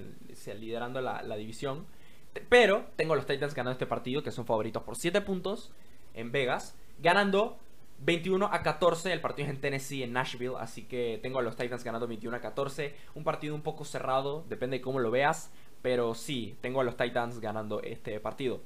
liderando 0.55 0.99
la 0.99 1.35
división. 1.37 1.85
Pero 2.49 2.85
tengo 2.95 3.13
a 3.13 3.15
los 3.15 3.25
Titans 3.25 3.53
ganando 3.53 3.73
este 3.73 3.85
partido, 3.85 4.23
que 4.23 4.31
son 4.31 4.45
favoritos 4.45 4.83
por 4.83 4.95
7 4.95 5.21
puntos 5.21 5.71
en 6.13 6.31
Vegas. 6.31 6.75
Ganando 6.99 7.57
21 7.99 8.45
a 8.45 8.63
14, 8.63 9.11
el 9.11 9.21
partido 9.21 9.47
es 9.47 9.53
en 9.53 9.61
Tennessee, 9.61 10.03
en 10.03 10.13
Nashville, 10.13 10.55
así 10.59 10.83
que 10.83 11.19
tengo 11.21 11.39
a 11.39 11.41
los 11.41 11.55
Titans 11.55 11.83
ganando 11.83 12.07
21 12.07 12.37
a 12.37 12.39
14. 12.39 12.95
Un 13.15 13.23
partido 13.23 13.55
un 13.55 13.61
poco 13.61 13.83
cerrado, 13.85 14.45
depende 14.47 14.77
de 14.77 14.81
cómo 14.81 14.99
lo 14.99 15.11
veas, 15.11 15.51
pero 15.81 16.15
sí, 16.15 16.55
tengo 16.61 16.81
a 16.81 16.83
los 16.83 16.97
Titans 16.97 17.39
ganando 17.39 17.81
este 17.81 18.19
partido. 18.19 18.61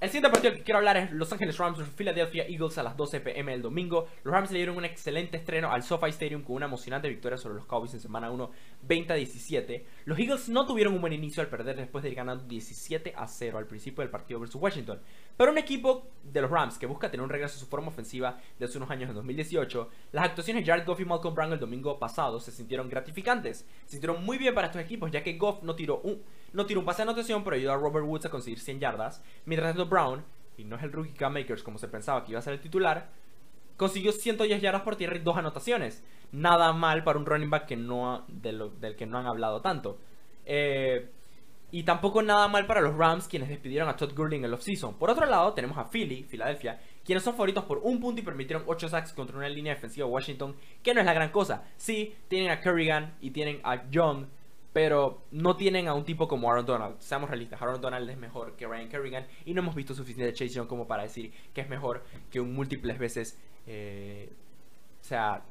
El 0.00 0.08
siguiente 0.08 0.30
partido 0.30 0.54
que 0.54 0.62
quiero 0.62 0.78
hablar 0.78 0.96
es 0.96 1.12
Los 1.12 1.30
Angeles 1.30 1.58
Rams 1.58 1.76
vs 1.76 1.90
Philadelphia 1.94 2.46
Eagles 2.48 2.78
a 2.78 2.82
las 2.82 2.96
12 2.96 3.20
pm 3.20 3.52
el 3.52 3.60
domingo. 3.60 4.08
Los 4.24 4.32
Rams 4.32 4.50
le 4.50 4.56
dieron 4.56 4.78
un 4.78 4.86
excelente 4.86 5.36
estreno 5.36 5.70
al 5.70 5.82
SoFi 5.82 6.08
Stadium 6.08 6.40
con 6.40 6.56
una 6.56 6.64
emocionante 6.64 7.06
victoria 7.06 7.36
sobre 7.36 7.56
los 7.56 7.66
Cowboys 7.66 7.92
en 7.92 8.00
semana 8.00 8.30
1, 8.30 8.50
20 8.80 9.12
a 9.12 9.16
17. 9.16 9.84
Los 10.06 10.18
Eagles 10.18 10.48
no 10.48 10.64
tuvieron 10.64 10.94
un 10.94 11.02
buen 11.02 11.12
inicio 11.12 11.42
al 11.42 11.50
perder 11.50 11.76
después 11.76 12.02
de 12.02 12.08
ir 12.08 12.14
ganando 12.14 12.44
17 12.44 13.12
a 13.14 13.26
0 13.26 13.58
al 13.58 13.66
principio 13.66 14.00
del 14.00 14.10
partido 14.10 14.40
versus 14.40 14.58
Washington. 14.58 15.00
Pero 15.36 15.52
un 15.52 15.58
equipo 15.58 16.08
de 16.22 16.40
los 16.40 16.50
Rams 16.50 16.78
que 16.78 16.86
busca 16.86 17.10
tener 17.10 17.22
un 17.22 17.28
regreso 17.28 17.56
a 17.56 17.60
su 17.60 17.66
forma 17.66 17.88
ofensiva 17.88 18.38
de 18.58 18.64
hace 18.64 18.78
unos 18.78 18.90
años 18.90 19.10
en 19.10 19.16
2018, 19.16 19.90
las 20.12 20.24
actuaciones 20.24 20.64
de 20.64 20.72
Jared 20.72 20.86
Goff 20.86 21.00
y 21.00 21.04
Malcolm 21.04 21.34
Brown 21.34 21.52
el 21.52 21.60
domingo 21.60 21.98
pasado 21.98 22.40
se 22.40 22.52
sintieron 22.52 22.88
gratificantes. 22.88 23.66
Se 23.84 23.90
sintieron 23.90 24.24
muy 24.24 24.38
bien 24.38 24.54
para 24.54 24.68
estos 24.68 24.80
equipos 24.80 25.10
ya 25.10 25.22
que 25.22 25.36
Goff 25.36 25.62
no 25.62 25.74
tiró 25.74 26.00
un 26.00 26.22
no 26.52 26.66
tiró 26.66 26.80
un 26.80 26.86
pase 26.86 26.98
de 26.98 27.10
anotación, 27.10 27.44
pero 27.44 27.56
ayudó 27.56 27.72
a 27.72 27.76
Robert 27.76 28.06
Woods 28.06 28.26
a 28.26 28.30
conseguir 28.30 28.60
100 28.60 28.80
yardas. 28.80 29.22
Mientras 29.44 29.70
tanto, 29.74 29.88
Brown, 29.88 30.24
y 30.56 30.64
no 30.64 30.76
es 30.76 30.82
el 30.82 30.92
rookie 30.92 31.12
Cam 31.12 31.32
Makers 31.32 31.62
como 31.62 31.78
se 31.78 31.88
pensaba 31.88 32.24
que 32.24 32.32
iba 32.32 32.38
a 32.38 32.42
ser 32.42 32.54
el 32.54 32.60
titular, 32.60 33.10
consiguió 33.76 34.12
110 34.12 34.60
yardas 34.60 34.82
por 34.82 34.96
tierra 34.96 35.16
y 35.16 35.20
dos 35.20 35.36
anotaciones. 35.36 36.04
Nada 36.32 36.72
mal 36.72 37.02
para 37.02 37.18
un 37.18 37.26
running 37.26 37.50
back 37.50 37.66
que 37.66 37.76
no, 37.76 38.24
del 38.28 38.96
que 38.96 39.06
no 39.06 39.18
han 39.18 39.26
hablado 39.26 39.60
tanto. 39.60 39.98
Eh, 40.44 41.10
y 41.72 41.84
tampoco 41.84 42.22
nada 42.22 42.48
mal 42.48 42.66
para 42.66 42.80
los 42.80 42.96
Rams, 42.96 43.28
quienes 43.28 43.48
despidieron 43.48 43.88
a 43.88 43.96
Todd 43.96 44.12
Gurley 44.14 44.38
en 44.38 44.44
el 44.44 44.54
offseason. 44.54 44.94
Por 44.94 45.10
otro 45.10 45.26
lado, 45.26 45.52
tenemos 45.52 45.78
a 45.78 45.88
Philly, 45.88 46.24
Filadelfia, 46.24 46.80
quienes 47.04 47.22
son 47.22 47.34
favoritos 47.34 47.64
por 47.64 47.78
un 47.78 48.00
punto 48.00 48.20
y 48.20 48.24
permitieron 48.24 48.64
8 48.66 48.88
sacks 48.88 49.12
contra 49.12 49.36
una 49.36 49.48
línea 49.48 49.74
defensiva 49.74 50.06
de 50.06 50.12
Washington, 50.12 50.56
que 50.82 50.92
no 50.92 51.00
es 51.00 51.06
la 51.06 51.14
gran 51.14 51.30
cosa. 51.30 51.64
Sí, 51.76 52.14
tienen 52.28 52.50
a 52.50 52.60
Kerrigan 52.60 53.14
y 53.20 53.30
tienen 53.30 53.60
a 53.62 53.88
Young, 53.88 54.26
pero 54.72 55.24
no 55.30 55.56
tienen 55.56 55.88
a 55.88 55.94
un 55.94 56.04
tipo 56.04 56.28
como 56.28 56.50
Aaron 56.50 56.66
Donald. 56.66 56.96
Seamos 57.00 57.28
realistas, 57.30 57.60
Aaron 57.60 57.80
Donald 57.80 58.08
es 58.08 58.18
mejor 58.18 58.56
que 58.56 58.66
Ryan 58.66 58.88
Kerrigan 58.88 59.26
y 59.44 59.54
no 59.54 59.62
hemos 59.62 59.74
visto 59.74 59.94
suficiente 59.94 60.32
Chase 60.32 60.54
Young 60.54 60.68
como 60.68 60.86
para 60.86 61.02
decir 61.02 61.32
que 61.52 61.60
es 61.60 61.68
mejor 61.68 62.04
que 62.30 62.40
un 62.40 62.54
múltiples 62.54 62.98
veces, 62.98 63.38
eh, 63.66 64.30
o 65.00 65.04
sea, 65.04 65.42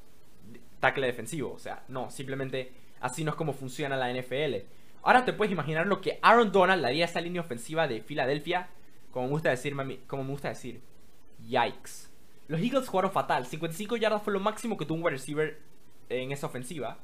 tackle 0.80 1.08
defensivo. 1.08 1.52
O 1.54 1.60
sea, 1.60 1.84
no, 1.88 2.10
simplemente 2.10 2.72
así 3.02 3.24
no 3.24 3.32
es 3.32 3.36
como 3.36 3.54
funciona 3.54 3.98
la 3.98 4.14
NFL. 4.14 4.66
Ahora 5.02 5.26
te 5.26 5.34
puedes 5.34 5.52
imaginar 5.52 5.88
lo 5.88 6.02
que 6.02 6.20
Aaron 6.22 6.52
Donald 6.52 6.82
le 6.82 6.88
haría 6.88 7.06
a 7.06 7.10
esa 7.10 7.22
línea 7.22 7.42
ofensiva 7.42 7.88
de 7.88 8.02
Filadelfia, 8.02 8.70
como 9.12 9.28
me 9.28 9.32
gusta 9.32 9.50
decir, 9.50 9.76
como 10.08 10.24
me 10.24 10.32
gusta 10.32 10.50
decir, 10.50 10.82
yikes. 11.46 12.10
Los 12.48 12.62
Eagles 12.62 12.88
jugaron 12.88 13.12
fatal, 13.12 13.46
55 13.46 13.98
yardas 13.98 14.24
fue 14.24 14.34
lo 14.34 14.40
máximo 14.40 14.78
que 14.78 14.86
tuvo 14.86 14.98
un 14.98 15.04
wide 15.04 15.12
receiver 15.12 15.60
en 16.10 16.32
esa 16.32 16.48
ofensiva. 16.48 16.98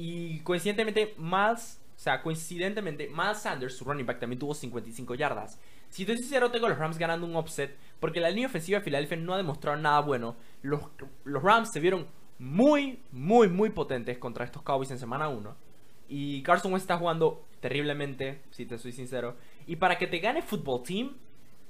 Y 0.00 0.38
coincidentemente, 0.40 1.16
Miles, 1.18 1.80
o 1.96 1.98
sea, 1.98 2.22
coincidentemente, 2.22 3.08
Miles 3.08 3.38
Sanders, 3.38 3.76
su 3.76 3.84
running 3.84 4.06
back, 4.06 4.20
también 4.20 4.38
tuvo 4.38 4.54
55 4.54 5.16
yardas. 5.16 5.58
Si 5.90 6.02
estoy 6.02 6.18
sincero, 6.18 6.52
tengo 6.52 6.68
los 6.68 6.78
Rams 6.78 6.98
ganando 6.98 7.26
un 7.26 7.34
offset, 7.34 7.76
porque 7.98 8.20
la 8.20 8.30
línea 8.30 8.46
ofensiva 8.46 8.78
de 8.78 8.84
Filadelfia 8.84 9.16
no 9.16 9.34
ha 9.34 9.38
demostrado 9.38 9.76
nada 9.76 9.98
bueno. 9.98 10.36
Los, 10.62 10.82
los 11.24 11.42
Rams 11.42 11.72
se 11.72 11.80
vieron 11.80 12.06
muy, 12.38 13.00
muy, 13.10 13.48
muy 13.48 13.70
potentes 13.70 14.18
contra 14.18 14.44
estos 14.44 14.62
Cowboys 14.62 14.92
en 14.92 15.00
semana 15.00 15.28
1. 15.28 15.56
Y 16.08 16.42
Carson 16.44 16.74
está 16.76 16.96
jugando 16.96 17.44
terriblemente, 17.60 18.40
si 18.52 18.66
te 18.66 18.78
soy 18.78 18.92
sincero. 18.92 19.34
Y 19.66 19.76
para 19.76 19.98
que 19.98 20.06
te 20.06 20.20
gane 20.20 20.42
Football 20.42 20.84
Team, 20.84 21.16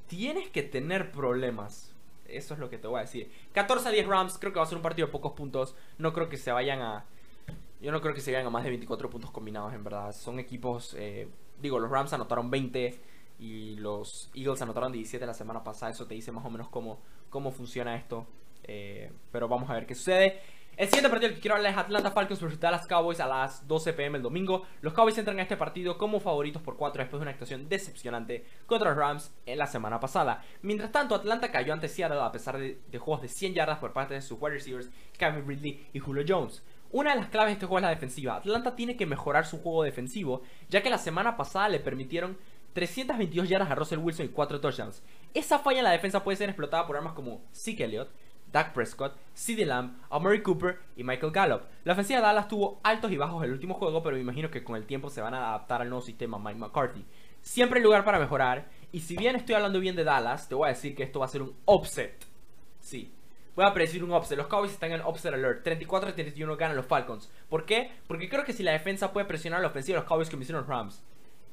tienes 0.07 0.51
que 0.51 0.63
tener 0.63 1.13
problemas. 1.13 1.95
Eso 2.27 2.53
es 2.53 2.61
lo 2.61 2.69
que 2.69 2.77
te 2.77 2.89
voy 2.89 2.99
a 2.99 3.05
decir. 3.05 3.31
14 3.55 3.89
a 3.89 3.91
10 3.91 4.07
Rams, 4.07 4.37
creo 4.39 4.53
que 4.53 4.59
va 4.59 4.67
a 4.67 4.69
ser 4.69 4.77
un 4.77 4.83
partido 4.83 5.07
de 5.07 5.13
pocos 5.13 5.33
puntos. 5.33 5.75
No 5.97 6.13
creo 6.13 6.29
que 6.29 6.37
se 6.37 6.53
vayan 6.53 6.83
a 6.83 7.07
yo 7.81 7.93
no 7.93 8.01
creo 8.01 8.15
que 8.15 8.21
se 8.21 8.33
vayan 8.33 8.47
a 8.47 8.51
más 8.51 8.65
de 8.65 8.71
24 8.71 9.09
puntos 9.11 9.31
combinados, 9.31 9.73
en 9.75 9.85
verdad. 9.85 10.13
Son 10.13 10.39
equipos, 10.39 10.95
eh, 10.99 11.29
digo, 11.61 11.79
los 11.79 11.91
Rams 11.91 12.13
anotaron 12.13 12.51
20 12.51 13.01
y 13.39 13.77
los 13.77 14.31
Eagles 14.35 14.63
anotaron 14.63 14.93
17 14.93 15.25
la 15.27 15.35
semana 15.35 15.63
pasada. 15.63 15.93
Eso 15.93 16.07
te 16.07 16.15
dice 16.15 16.33
más 16.33 16.45
o 16.45 16.51
menos 16.51 16.69
cómo, 16.69 17.01
cómo 17.31 17.53
funciona 17.53 17.97
esto. 17.97 18.27
Eh, 18.65 19.13
pero 19.31 19.49
vamos 19.49 19.71
a 19.71 19.75
ver 19.75 19.87
qué 19.87 19.95
sucede. 19.95 20.41
El 20.79 20.87
siguiente 20.87 21.11
partido 21.11 21.35
que 21.35 21.41
quiero 21.41 21.57
hablar 21.57 21.73
es 21.73 21.77
Atlanta 21.79 22.13
Falcons 22.13 22.41
versus 22.41 22.61
Dallas 22.61 22.87
Cowboys 22.87 23.19
a 23.19 23.27
las 23.27 23.67
12 23.67 23.95
pm 23.95 24.19
el 24.19 24.23
domingo. 24.23 24.65
Los 24.81 24.93
Cowboys 24.93 25.19
entran 25.19 25.37
a 25.41 25.43
este 25.43 25.57
partido 25.57 25.99
como 25.99 26.21
favoritos 26.21 26.63
por 26.63 26.77
4 26.77 27.03
después 27.03 27.19
de 27.19 27.23
una 27.23 27.33
actuación 27.33 27.69
decepcionante 27.69 28.47
contra 28.65 28.91
los 28.91 28.97
Rams 28.97 29.33
en 29.45 29.59
la 29.59 29.67
semana 29.67 29.99
pasada. 29.99 30.45
Mientras 30.63 30.93
tanto, 30.93 31.17
Atlanta 31.17 31.51
cayó 31.51 31.73
ante 31.73 31.89
Seattle 31.89 32.21
a 32.21 32.31
pesar 32.31 32.59
de, 32.59 32.79
juegos 32.97 33.23
de 33.23 33.29
100 33.29 33.55
yardas 33.55 33.79
por 33.79 33.93
parte 33.93 34.15
de 34.15 34.23
sus 34.23 34.41
wide 34.41 34.55
receivers 34.55 34.89
Kevin 35.19 35.49
Ridley 35.49 35.89
y 35.93 35.99
Julio 35.99 36.25
Jones. 36.29 36.63
Una 36.91 37.11
de 37.11 37.21
las 37.21 37.29
claves 37.29 37.51
de 37.51 37.53
este 37.55 37.67
juego 37.67 37.79
es 37.79 37.83
la 37.83 37.91
defensiva. 37.91 38.37
Atlanta 38.37 38.75
tiene 38.75 38.97
que 38.97 39.05
mejorar 39.05 39.45
su 39.47 39.59
juego 39.59 39.83
defensivo, 39.83 40.43
ya 40.71 40.83
que 40.83 40.89
la 40.89 40.99
semana 40.99 41.37
pasada 41.37 41.69
le 41.69 41.81
permitieron 41.81 42.39
322 42.73 43.49
yardas 43.49 43.71
a 43.71 43.75
Russell 43.75 43.99
Wilson 43.99 44.27
y 44.27 44.31
4 44.31 44.61
touchdowns. 44.61 45.03
Esa 45.35 45.59
falla 45.59 45.79
en 45.79 45.85
la 45.85 45.91
defensa 45.91 46.25
puede 46.25 46.37
ser 46.37 46.49
explotada 46.49 46.87
por 46.87 46.97
armas 46.97 47.13
como 47.13 47.43
Zeke 47.53 47.85
Elliott, 47.85 48.09
Dak 48.51 48.73
Prescott, 48.73 49.19
CeeDee 49.35 49.67
Lamb, 49.67 49.99
Amari 50.09 50.43
Cooper 50.43 50.79
y 50.97 51.05
Michael 51.05 51.33
Gallup. 51.33 51.63
La 51.85 51.93
ofensiva 51.93 52.21
de 52.21 52.27
Dallas 52.27 52.49
tuvo 52.49 52.81
altos 52.83 53.13
y 53.13 53.19
bajos 53.19 53.45
el 53.45 53.53
último 53.53 53.75
juego, 53.75 54.03
pero 54.03 54.17
me 54.17 54.23
imagino 54.23 54.51
que 54.51 54.65
con 54.65 54.77
el 54.77 54.87
tiempo 54.87 55.11
se 55.11 55.21
van 55.21 55.35
a 55.35 55.49
adaptar 55.49 55.83
al 55.83 55.91
nuevo 55.91 56.03
sistema 56.03 56.39
Mike 56.39 56.59
McCarthy. 56.59 57.05
Siempre 57.43 57.81
hay 57.81 57.85
lugar 57.85 58.05
para 58.05 58.19
mejorar, 58.19 58.69
y 58.91 59.01
si 59.01 59.17
bien 59.17 59.37
estoy 59.37 59.55
hablando 59.55 59.81
bien 59.81 59.97
de 59.97 60.05
Dallas, 60.05 60.49
te 60.49 60.55
voy 60.55 60.67
a 60.67 60.73
decir 60.73 60.95
que 60.95 61.03
esto 61.03 61.21
va 61.21 61.27
a 61.27 61.29
ser 61.29 61.43
un 61.43 61.55
offset. 61.67 62.25
Sí, 62.81 63.13
voy 63.59 63.67
a 63.67 63.75
predecir 63.75 64.05
un 64.05 64.13
offset. 64.13 64.39
Los 64.39 64.47
Cowboys 64.47 64.71
están 64.71 64.93
en 64.93 65.01
offset 65.01 65.35
alert. 65.35 65.67
34-31 65.67 66.57
ganan 66.57 66.77
los 66.77 66.87
Falcons. 66.87 67.29
¿Por 67.49 67.67
qué? 67.67 67.91
Porque 68.07 68.29
creo 68.29 68.45
que 68.45 68.53
si 68.53 68.63
la 68.63 68.71
defensa 68.71 69.13
puede 69.13 69.27
presionar 69.27 69.59
a 69.59 69.63
la 69.63 69.69
ofensiva 69.69 69.97
de 69.97 70.03
los 70.03 70.09
Cowboys 70.09 70.33
me 70.33 70.43
hicieron 70.43 70.63
los 70.63 70.69
Rams. 70.69 71.03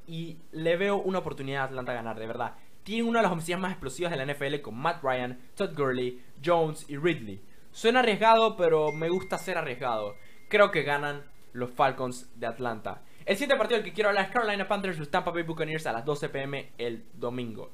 Y 0.05 0.37
le 0.51 0.77
veo 0.77 0.97
una 0.97 1.17
oportunidad 1.17 1.63
a 1.63 1.65
Atlanta 1.65 1.93
a 1.93 1.95
ganar, 1.95 2.19
de 2.19 2.27
verdad 2.27 2.53
tiene 2.83 3.09
una 3.09 3.17
de 3.17 3.23
las 3.23 3.31
ofensivas 3.31 3.59
más 3.59 3.71
explosivas 3.71 4.11
de 4.11 4.23
la 4.23 4.31
NFL 4.31 4.61
con 4.61 4.77
Matt 4.77 5.03
Ryan, 5.03 5.39
Todd 5.55 5.75
Gurley, 5.75 6.21
Jones 6.45 6.85
y 6.87 6.97
Ridley. 6.97 7.41
Suena 7.71 8.01
arriesgado, 8.01 8.55
pero 8.55 8.91
me 8.91 9.09
gusta 9.09 9.39
ser 9.39 9.57
arriesgado. 9.57 10.15
Creo 10.49 10.69
que 10.69 10.83
ganan 10.83 11.23
los 11.51 11.71
Falcons 11.71 12.29
de 12.39 12.45
Atlanta. 12.45 13.01
El 13.25 13.37
siguiente 13.37 13.57
partido 13.57 13.79
del 13.79 13.85
que 13.85 13.93
quiero 13.93 14.09
hablar 14.09 14.25
es 14.25 14.31
Carolina 14.31 14.67
Panthers 14.67 14.99
vs 14.99 15.09
Tampa 15.09 15.31
Bay 15.31 15.41
Buccaneers 15.41 15.87
a 15.87 15.93
las 15.93 16.05
12 16.05 16.29
pm 16.29 16.73
el 16.77 17.05
domingo. 17.15 17.71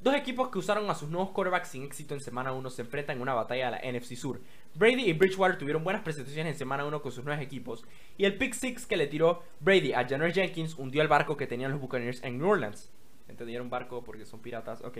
Dos 0.00 0.14
equipos 0.14 0.48
que 0.48 0.58
usaron 0.58 0.88
a 0.90 0.94
sus 0.94 1.08
nuevos 1.08 1.30
quarterbacks 1.30 1.68
sin 1.68 1.82
éxito 1.82 2.14
en 2.14 2.20
semana 2.20 2.52
1 2.52 2.70
se 2.70 2.82
enfrentan 2.82 3.16
en 3.16 3.22
una 3.22 3.34
batalla 3.34 3.70
de 3.70 3.70
la 3.70 3.98
NFC 3.98 4.14
Sur. 4.14 4.40
Brady 4.74 5.04
y 5.08 5.12
Bridgewater 5.14 5.58
tuvieron 5.58 5.82
buenas 5.82 6.02
presentaciones 6.02 6.52
en 6.52 6.58
semana 6.58 6.84
1 6.84 7.02
con 7.02 7.10
sus 7.10 7.24
nuevos 7.24 7.42
equipos, 7.42 7.84
y 8.16 8.24
el 8.24 8.36
pick 8.36 8.52
six 8.52 8.86
que 8.86 8.96
le 8.96 9.06
tiró 9.06 9.42
Brady 9.60 9.94
a 9.94 10.06
Janoris 10.06 10.34
Jenkins 10.34 10.74
hundió 10.78 11.02
el 11.02 11.08
barco 11.08 11.36
que 11.36 11.46
tenían 11.46 11.72
los 11.72 11.80
Buccaneers 11.80 12.22
en 12.22 12.38
New 12.38 12.48
Orleans 12.48 12.90
entendieron 13.28 13.70
barco 13.70 14.02
porque 14.02 14.24
son 14.24 14.40
piratas. 14.40 14.82
Ok. 14.82 14.98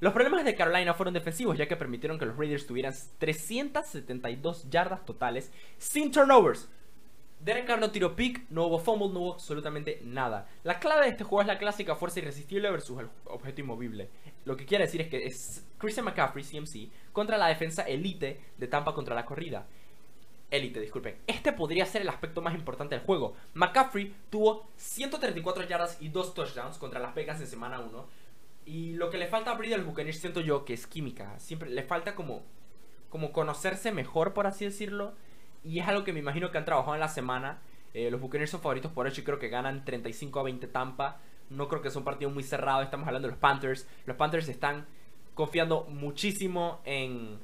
Los 0.00 0.12
problemas 0.12 0.44
de 0.44 0.54
Carolina 0.54 0.94
fueron 0.94 1.14
defensivos, 1.14 1.56
ya 1.56 1.68
que 1.68 1.76
permitieron 1.76 2.18
que 2.18 2.26
los 2.26 2.36
Raiders 2.36 2.66
tuvieran 2.66 2.94
372 3.18 4.70
yardas 4.70 5.04
totales 5.04 5.52
sin 5.78 6.10
turnovers. 6.10 6.68
Derek 7.40 7.66
Carr 7.66 7.78
no 7.78 7.90
tiró 7.90 8.16
pick, 8.16 8.48
no 8.48 8.66
hubo 8.66 8.78
fumble, 8.78 9.08
no 9.08 9.20
hubo 9.20 9.34
absolutamente 9.34 10.00
nada. 10.02 10.48
La 10.62 10.78
clave 10.78 11.04
de 11.04 11.10
este 11.10 11.24
juego 11.24 11.42
es 11.42 11.46
la 11.46 11.58
clásica 11.58 11.94
fuerza 11.94 12.20
irresistible 12.20 12.70
versus 12.70 12.98
el 13.00 13.08
objeto 13.26 13.60
inmovible. 13.60 14.08
Lo 14.44 14.56
que 14.56 14.66
quiere 14.66 14.84
decir 14.84 15.00
es 15.00 15.08
que 15.08 15.26
es 15.26 15.66
Christian 15.78 16.04
McCaffrey, 16.04 16.44
CMC, 16.44 17.12
contra 17.12 17.38
la 17.38 17.46
defensa 17.46 17.82
elite 17.82 18.40
de 18.58 18.66
Tampa 18.68 18.94
contra 18.94 19.14
la 19.14 19.24
corrida 19.24 19.66
élite, 20.54 20.80
disculpen. 20.80 21.16
Este 21.26 21.52
podría 21.52 21.84
ser 21.86 22.02
el 22.02 22.08
aspecto 22.08 22.40
más 22.40 22.54
importante 22.54 22.94
del 22.94 23.04
juego. 23.04 23.34
McCaffrey 23.54 24.14
tuvo 24.30 24.68
134 24.76 25.64
yardas 25.64 26.00
y 26.00 26.08
2 26.08 26.34
touchdowns 26.34 26.78
contra 26.78 27.00
las 27.00 27.14
Vegas 27.14 27.40
en 27.40 27.46
semana 27.46 27.80
1. 27.80 28.06
Y 28.66 28.94
lo 28.94 29.10
que 29.10 29.18
le 29.18 29.26
falta 29.26 29.50
a 29.50 29.54
Brady 29.54 29.74
al 29.74 29.84
Buccaneers 29.84 30.18
siento 30.18 30.40
yo 30.40 30.64
que 30.64 30.74
es 30.74 30.86
química. 30.86 31.38
Siempre 31.38 31.70
le 31.70 31.82
falta 31.82 32.14
como, 32.14 32.42
como 33.10 33.32
conocerse 33.32 33.92
mejor, 33.92 34.32
por 34.32 34.46
así 34.46 34.64
decirlo. 34.64 35.14
Y 35.64 35.80
es 35.80 35.88
algo 35.88 36.04
que 36.04 36.12
me 36.12 36.20
imagino 36.20 36.50
que 36.50 36.58
han 36.58 36.64
trabajado 36.64 36.94
en 36.94 37.00
la 37.00 37.08
semana. 37.08 37.60
Eh, 37.92 38.10
los 38.10 38.20
Buccaneers 38.20 38.50
son 38.50 38.60
favoritos 38.60 38.92
por 38.92 39.06
hecho 39.06 39.20
y 39.20 39.24
creo 39.24 39.38
que 39.38 39.48
ganan 39.48 39.84
35 39.84 40.40
a 40.40 40.42
20 40.44 40.66
Tampa. 40.68 41.20
No 41.50 41.68
creo 41.68 41.82
que 41.82 41.90
sea 41.90 41.98
un 41.98 42.04
partido 42.04 42.30
muy 42.30 42.42
cerrado. 42.42 42.82
Estamos 42.82 43.06
hablando 43.06 43.28
de 43.28 43.32
los 43.32 43.40
Panthers. 43.40 43.86
Los 44.06 44.16
Panthers 44.16 44.48
están 44.48 44.86
confiando 45.34 45.84
muchísimo 45.88 46.80
en, 46.84 47.38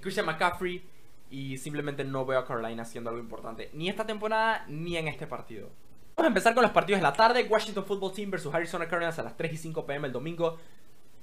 Christian 0.00 0.26
McCaffrey 0.26 0.82
y 1.30 1.58
simplemente 1.58 2.04
no 2.04 2.24
veo 2.24 2.38
a 2.38 2.46
Carolina 2.46 2.82
haciendo 2.82 3.10
algo 3.10 3.20
importante, 3.20 3.70
ni 3.72 3.88
esta 3.88 4.06
temporada 4.06 4.64
ni 4.68 4.96
en 4.96 5.08
este 5.08 5.26
partido. 5.26 5.68
Vamos 6.16 6.24
a 6.24 6.28
empezar 6.28 6.54
con 6.54 6.62
los 6.62 6.72
partidos 6.72 7.00
de 7.00 7.02
la 7.02 7.12
tarde. 7.12 7.46
Washington 7.48 7.84
Football 7.84 8.12
Team 8.12 8.30
versus 8.30 8.52
Arizona 8.52 8.88
Cardinals 8.88 9.18
a 9.18 9.22
las 9.22 9.36
3 9.36 9.52
y 9.52 9.56
5 9.56 9.86
pm 9.86 10.06
el 10.06 10.12
domingo. 10.12 10.58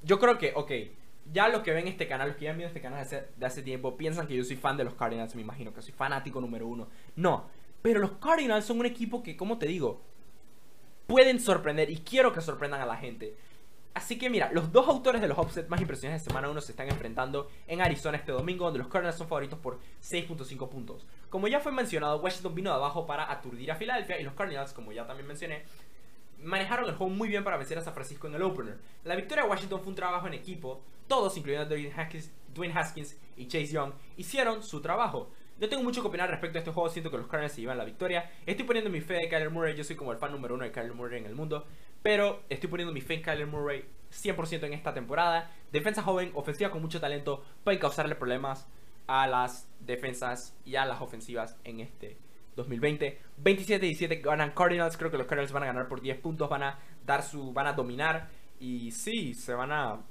Yo 0.03 0.19
creo 0.19 0.37
que, 0.37 0.53
ok, 0.55 0.71
ya 1.31 1.49
los 1.49 1.61
que 1.61 1.71
ven 1.71 1.87
este 1.87 2.07
canal, 2.07 2.29
los 2.29 2.37
que 2.37 2.45
ya 2.45 2.51
han 2.51 2.57
visto 2.57 2.69
este 2.69 2.81
canal 2.81 3.05
de 3.07 3.45
hace, 3.45 3.61
tiempo, 3.61 3.97
piensan 3.97 4.27
que 4.27 4.35
yo 4.35 4.43
soy 4.43 4.55
fan 4.55 4.77
de 4.77 4.83
los 4.83 4.93
Cardinals, 4.93 5.35
me 5.35 5.41
imagino, 5.41 5.73
que 5.73 5.81
soy 5.81 5.93
fanático 5.93 6.39
número 6.41 6.67
uno. 6.67 6.87
No, 7.15 7.45
pero 7.81 7.99
los 7.99 8.11
Cardinals 8.13 8.65
son 8.65 8.79
un 8.79 8.85
equipo 8.85 9.21
que, 9.21 9.35
como 9.35 9.57
te 9.57 9.67
digo, 9.67 10.01
pueden 11.07 11.39
sorprender 11.39 11.89
y 11.89 11.97
quiero 11.97 12.33
que 12.33 12.41
sorprendan 12.41 12.81
a 12.81 12.85
la 12.85 12.97
gente. 12.97 13.35
Así 13.93 14.19
que 14.19 14.29
mira, 14.29 14.51
los 14.53 14.71
dos 14.71 14.87
autores 14.87 15.21
de 15.21 15.27
los 15.27 15.39
offsets 15.39 15.69
más 15.69 15.81
impresionantes 15.81 16.23
de 16.23 16.29
semana 16.29 16.49
1 16.49 16.61
se 16.61 16.71
están 16.71 16.87
enfrentando 16.87 17.49
en 17.65 17.81
Arizona 17.81 18.17
este 18.17 18.31
domingo, 18.31 18.65
donde 18.65 18.77
los 18.77 18.89
Cardinals 18.89 19.17
son 19.17 19.27
favoritos 19.27 19.57
por 19.57 19.79
6.5 20.03 20.69
puntos. 20.69 21.07
Como 21.31 21.47
ya 21.47 21.59
fue 21.59 21.71
mencionado, 21.71 22.19
Washington 22.19 22.53
vino 22.53 22.69
de 22.69 22.75
abajo 22.75 23.07
para 23.07 23.31
aturdir 23.31 23.71
a 23.71 23.75
Filadelfia 23.75 24.19
y 24.19 24.23
los 24.23 24.35
Cardinals, 24.35 24.73
como 24.73 24.91
ya 24.91 25.07
también 25.07 25.27
mencioné, 25.27 25.63
manejaron 26.43 26.87
el 26.87 26.95
juego 26.95 27.11
muy 27.11 27.27
bien 27.27 27.43
para 27.43 27.57
vencer 27.57 27.79
a 27.79 27.81
San 27.81 27.95
Francisco 27.95 28.27
en 28.27 28.35
el 28.35 28.43
opener. 28.43 28.77
La 29.03 29.15
victoria 29.15 29.45
de 29.45 29.49
Washington 29.49 29.79
fue 29.79 29.89
un 29.89 29.95
trabajo 29.95 30.27
en 30.27 30.35
equipo, 30.35 30.83
todos, 31.07 31.35
incluyendo 31.35 31.65
a 31.65 31.77
Dwayne 32.53 32.73
Haskins 32.75 33.17
y 33.35 33.47
Chase 33.47 33.67
Young, 33.67 33.93
hicieron 34.17 34.61
su 34.61 34.79
trabajo. 34.79 35.31
Yo 35.59 35.67
tengo 35.67 35.83
mucho 35.83 36.01
que 36.01 36.07
opinar 36.07 36.29
respecto 36.29 36.57
a 36.57 36.59
este 36.59 36.71
juego, 36.71 36.87
siento 36.89 37.09
que 37.09 37.17
los 37.17 37.27
Cardinals 37.27 37.53
se 37.53 37.61
llevan 37.61 37.79
la 37.79 37.85
victoria. 37.85 38.29
Estoy 38.45 38.65
poniendo 38.65 38.91
mi 38.91 39.01
fe 39.01 39.15
de 39.15 39.27
Kyler 39.27 39.49
Murray, 39.49 39.75
yo 39.75 39.83
soy 39.83 39.95
como 39.95 40.11
el 40.11 40.19
fan 40.19 40.31
número 40.31 40.53
uno 40.53 40.63
de 40.63 40.71
Kyler 40.71 40.93
Murray 40.93 41.19
en 41.19 41.25
el 41.25 41.33
mundo. 41.33 41.65
Pero 42.03 42.43
estoy 42.47 42.69
poniendo 42.69 42.93
mi 42.93 43.01
fe 43.01 43.15
en 43.15 43.21
Kyler 43.23 43.47
Murray 43.47 43.83
100% 44.11 44.63
en 44.65 44.73
esta 44.73 44.93
temporada. 44.93 45.51
Defensa 45.71 46.03
joven, 46.03 46.31
ofensiva 46.35 46.69
con 46.69 46.81
mucho 46.81 46.99
talento, 46.99 47.43
puede 47.63 47.79
causarle 47.79 48.13
problemas 48.13 48.67
a 49.07 49.25
las 49.25 49.67
defensas 49.79 50.55
y 50.63 50.75
a 50.75 50.85
las 50.85 51.01
ofensivas 51.01 51.57
en 51.63 51.79
este 51.79 52.17
2020. 52.55 53.19
27-17 53.43 54.21
ganan 54.21 54.51
Cardinals, 54.51 54.95
creo 54.95 55.09
que 55.09 55.17
los 55.17 55.25
Cardinals 55.25 55.53
van 55.53 55.63
a 55.63 55.67
ganar 55.67 55.87
por 55.87 56.01
10 56.01 56.19
puntos, 56.19 56.49
van 56.49 56.63
a 56.63 56.79
dar 57.05 57.23
su 57.23 57.51
van 57.51 57.65
a 57.67 57.73
dominar 57.73 58.29
y 58.59 58.91
sí, 58.91 59.33
se 59.33 59.53
van 59.53 59.71
a 59.71 60.01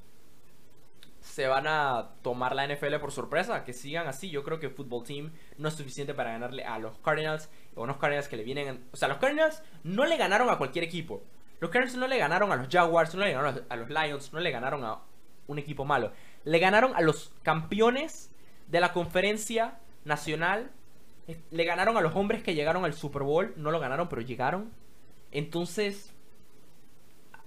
se 1.26 1.48
van 1.48 1.66
a 1.66 2.12
tomar 2.22 2.54
la 2.54 2.66
NFL 2.66 2.96
por 3.00 3.10
sorpresa, 3.10 3.64
que 3.64 3.72
sigan 3.72 4.06
así. 4.06 4.30
Yo 4.30 4.44
creo 4.44 4.60
que 4.60 4.66
el 4.66 4.72
Football 4.72 5.04
Team 5.04 5.32
no 5.58 5.68
es 5.68 5.74
suficiente 5.74 6.14
para 6.14 6.30
ganarle 6.30 6.64
a 6.64 6.78
los 6.78 6.98
Cardinals, 6.98 7.50
o 7.74 7.82
unos 7.82 7.96
Cardinals 7.96 8.28
que 8.28 8.36
le 8.36 8.44
vienen... 8.44 8.88
O 8.92 8.96
sea, 8.96 9.08
los 9.08 9.18
Cardinals 9.18 9.62
no 9.82 10.06
le 10.06 10.16
ganaron 10.16 10.48
a 10.48 10.56
cualquier 10.56 10.84
equipo. 10.84 11.22
Los 11.58 11.70
Cardinals 11.70 11.98
no 11.98 12.06
le 12.06 12.18
ganaron 12.18 12.52
a 12.52 12.56
los 12.56 12.68
Jaguars, 12.68 13.14
no 13.14 13.24
le 13.24 13.32
ganaron 13.32 13.64
a 13.68 13.76
los 13.76 13.90
Lions, 13.90 14.32
no 14.32 14.40
le 14.40 14.50
ganaron 14.50 14.84
a 14.84 15.00
un 15.48 15.58
equipo 15.58 15.84
malo. 15.84 16.12
Le 16.44 16.58
ganaron 16.60 16.94
a 16.94 17.00
los 17.00 17.32
campeones 17.42 18.30
de 18.68 18.80
la 18.80 18.92
conferencia 18.92 19.78
nacional. 20.04 20.70
Le 21.50 21.64
ganaron 21.64 21.96
a 21.96 22.00
los 22.00 22.14
hombres 22.14 22.44
que 22.44 22.54
llegaron 22.54 22.84
al 22.84 22.94
Super 22.94 23.24
Bowl. 23.24 23.52
No 23.56 23.72
lo 23.72 23.80
ganaron, 23.80 24.08
pero 24.08 24.22
llegaron. 24.22 24.72
Entonces, 25.32 26.14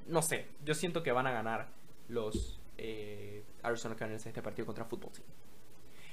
no 0.05 0.21
sé. 0.21 0.47
Yo 0.65 0.73
siento 0.73 1.01
que 1.01 1.13
van 1.13 1.27
a 1.27 1.31
ganar 1.31 1.69
los 2.09 2.59
eh, 2.77 3.38
Arizona 3.63 3.95
Cardinals 3.95 4.25
este 4.25 4.41
partido 4.41 4.65
contra 4.65 4.85
Football 4.85 5.11
Team. 5.11 5.25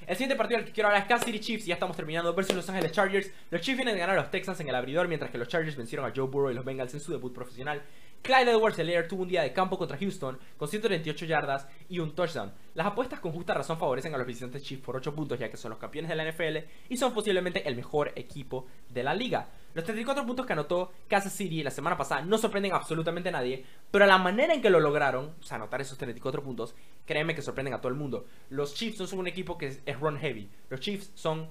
El 0.06 0.14
siguiente 0.14 0.36
partido 0.36 0.58
al 0.58 0.64
que 0.64 0.72
quiero 0.72 0.88
hablar 0.88 1.02
es 1.02 1.08
Kansas 1.08 1.26
City 1.26 1.40
Chiefs. 1.40 1.66
Ya 1.66 1.74
estamos 1.74 1.96
terminando 1.96 2.32
versus 2.34 2.54
Los 2.54 2.68
Angeles 2.68 2.92
Chargers. 2.92 3.32
Los 3.50 3.60
Chiefs 3.60 3.78
vienen 3.78 3.94
de 3.94 4.00
ganar 4.00 4.16
a 4.16 4.22
los 4.22 4.30
Texans 4.30 4.60
en 4.60 4.68
el 4.68 4.74
abridor, 4.74 5.08
mientras 5.08 5.30
que 5.30 5.38
los 5.38 5.48
Chargers 5.48 5.76
vencieron 5.76 6.06
a 6.06 6.12
Joe 6.14 6.28
Burrow 6.28 6.50
y 6.50 6.54
los 6.54 6.64
Bengals 6.64 6.94
en 6.94 7.00
su 7.00 7.10
debut 7.10 7.34
profesional. 7.34 7.82
Clyde 8.22 8.50
edwards 8.50 8.78
helaire 8.78 9.08
tuvo 9.08 9.22
un 9.22 9.28
día 9.28 9.42
de 9.42 9.52
campo 9.52 9.78
contra 9.78 9.96
Houston 9.96 10.38
con 10.56 10.68
138 10.68 11.26
yardas 11.26 11.66
y 11.88 11.98
un 11.98 12.14
touchdown. 12.14 12.52
Las 12.74 12.86
apuestas 12.86 13.20
con 13.20 13.32
justa 13.32 13.54
razón 13.54 13.78
favorecen 13.78 14.14
a 14.14 14.18
los 14.18 14.26
visitantes 14.26 14.62
Chiefs 14.62 14.84
por 14.84 14.96
8 14.96 15.14
puntos 15.14 15.38
ya 15.38 15.50
que 15.50 15.56
son 15.56 15.70
los 15.70 15.78
campeones 15.78 16.08
de 16.08 16.16
la 16.16 16.30
NFL 16.30 16.68
y 16.88 16.96
son 16.96 17.14
posiblemente 17.14 17.66
el 17.68 17.76
mejor 17.76 18.12
equipo 18.16 18.66
de 18.88 19.02
la 19.02 19.14
liga. 19.14 19.48
Los 19.76 19.84
34 19.84 20.24
puntos 20.24 20.46
que 20.46 20.54
anotó 20.54 20.90
Kansas 21.06 21.34
City 21.34 21.62
la 21.62 21.70
semana 21.70 21.98
pasada 21.98 22.22
no 22.22 22.38
sorprenden 22.38 22.72
absolutamente 22.72 23.28
a 23.28 23.32
nadie, 23.32 23.62
pero 23.90 24.06
la 24.06 24.16
manera 24.16 24.54
en 24.54 24.62
que 24.62 24.70
lo 24.70 24.80
lograron, 24.80 25.34
o 25.38 25.42
sea, 25.42 25.56
anotar 25.56 25.82
esos 25.82 25.98
34 25.98 26.42
puntos, 26.42 26.74
créeme 27.04 27.34
que 27.34 27.42
sorprenden 27.42 27.74
a 27.74 27.78
todo 27.78 27.90
el 27.90 27.94
mundo. 27.94 28.24
Los 28.48 28.72
Chiefs 28.72 28.98
no 28.98 29.06
son 29.06 29.18
un 29.18 29.26
equipo 29.26 29.58
que 29.58 29.78
es 29.84 30.00
run 30.00 30.16
heavy. 30.16 30.48
Los 30.70 30.80
Chiefs 30.80 31.10
son 31.14 31.50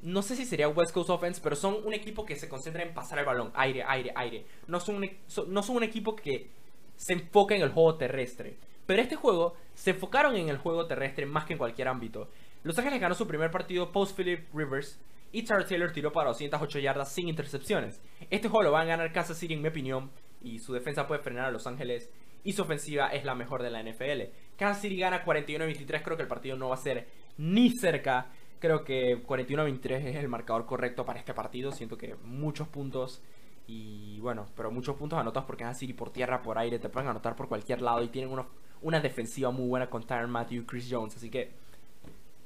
no 0.00 0.22
sé 0.22 0.34
si 0.34 0.44
sería 0.44 0.68
West 0.68 0.92
Coast 0.92 1.10
Offense, 1.10 1.40
pero 1.40 1.54
son 1.54 1.76
un 1.84 1.94
equipo 1.94 2.26
que 2.26 2.34
se 2.34 2.48
concentra 2.48 2.82
en 2.82 2.94
pasar 2.94 3.20
el 3.20 3.26
balón, 3.26 3.52
aire, 3.54 3.84
aire, 3.86 4.12
aire. 4.16 4.44
No 4.66 4.78
e-, 4.78 5.18
no 5.46 5.62
son 5.62 5.76
un 5.76 5.84
equipo 5.84 6.16
que 6.16 6.50
se 6.96 7.12
enfoca 7.12 7.54
en 7.54 7.62
el 7.62 7.70
juego 7.70 7.94
terrestre. 7.94 8.56
Pero 8.86 9.00
este 9.00 9.14
juego 9.14 9.54
se 9.76 9.90
enfocaron 9.90 10.34
en 10.34 10.48
el 10.48 10.58
juego 10.58 10.86
terrestre 10.86 11.26
más 11.26 11.44
que 11.44 11.52
en 11.52 11.60
cualquier 11.60 11.86
ámbito. 11.86 12.28
Los 12.64 12.78
Ángeles 12.78 13.00
ganó 13.00 13.14
su 13.14 13.26
primer 13.26 13.50
partido 13.50 13.90
post 13.90 14.16
Philip 14.16 14.46
Rivers 14.54 15.00
y 15.32 15.44
Charles 15.44 15.68
Taylor 15.68 15.90
tiró 15.90 16.12
para 16.12 16.28
208 16.28 16.78
yardas 16.78 17.12
sin 17.12 17.28
intercepciones. 17.28 18.00
Este 18.30 18.48
juego 18.48 18.64
lo 18.64 18.72
van 18.72 18.82
a 18.82 18.90
ganar 18.90 19.12
Kansas 19.12 19.36
City 19.36 19.54
en 19.54 19.62
mi 19.62 19.68
opinión 19.68 20.10
y 20.40 20.58
su 20.60 20.72
defensa 20.72 21.06
puede 21.06 21.22
frenar 21.22 21.46
a 21.46 21.50
Los 21.50 21.66
Ángeles 21.66 22.10
y 22.44 22.52
su 22.52 22.62
ofensiva 22.62 23.08
es 23.08 23.24
la 23.24 23.34
mejor 23.34 23.62
de 23.62 23.70
la 23.70 23.82
NFL. 23.82 24.32
Kansas 24.56 24.82
City 24.82 24.96
gana 24.96 25.24
41-23, 25.24 26.02
creo 26.02 26.16
que 26.16 26.22
el 26.22 26.28
partido 26.28 26.56
no 26.56 26.68
va 26.68 26.74
a 26.74 26.78
ser 26.78 27.08
ni 27.36 27.70
cerca. 27.70 28.30
Creo 28.60 28.84
que 28.84 29.26
41-23 29.26 29.90
es 30.06 30.16
el 30.16 30.28
marcador 30.28 30.66
correcto 30.66 31.04
para 31.04 31.18
este 31.18 31.34
partido. 31.34 31.72
Siento 31.72 31.98
que 31.98 32.14
muchos 32.22 32.68
puntos 32.68 33.22
y 33.66 34.20
bueno, 34.20 34.46
pero 34.56 34.70
muchos 34.70 34.96
puntos 34.96 35.18
anotados 35.18 35.46
porque 35.46 35.64
Kansas 35.64 35.80
City 35.80 35.94
por 35.94 36.12
tierra, 36.12 36.42
por 36.42 36.58
aire, 36.58 36.78
te 36.78 36.88
pueden 36.88 37.08
anotar 37.08 37.34
por 37.34 37.48
cualquier 37.48 37.82
lado 37.82 38.02
y 38.02 38.08
tienen 38.08 38.36
una 38.82 39.00
defensiva 39.00 39.50
muy 39.50 39.66
buena 39.66 39.90
con 39.90 40.04
Tyron 40.04 40.30
Matthew 40.30 40.62
y 40.62 40.66
Chris 40.66 40.88
Jones. 40.90 41.16
Así 41.16 41.30
que, 41.30 41.50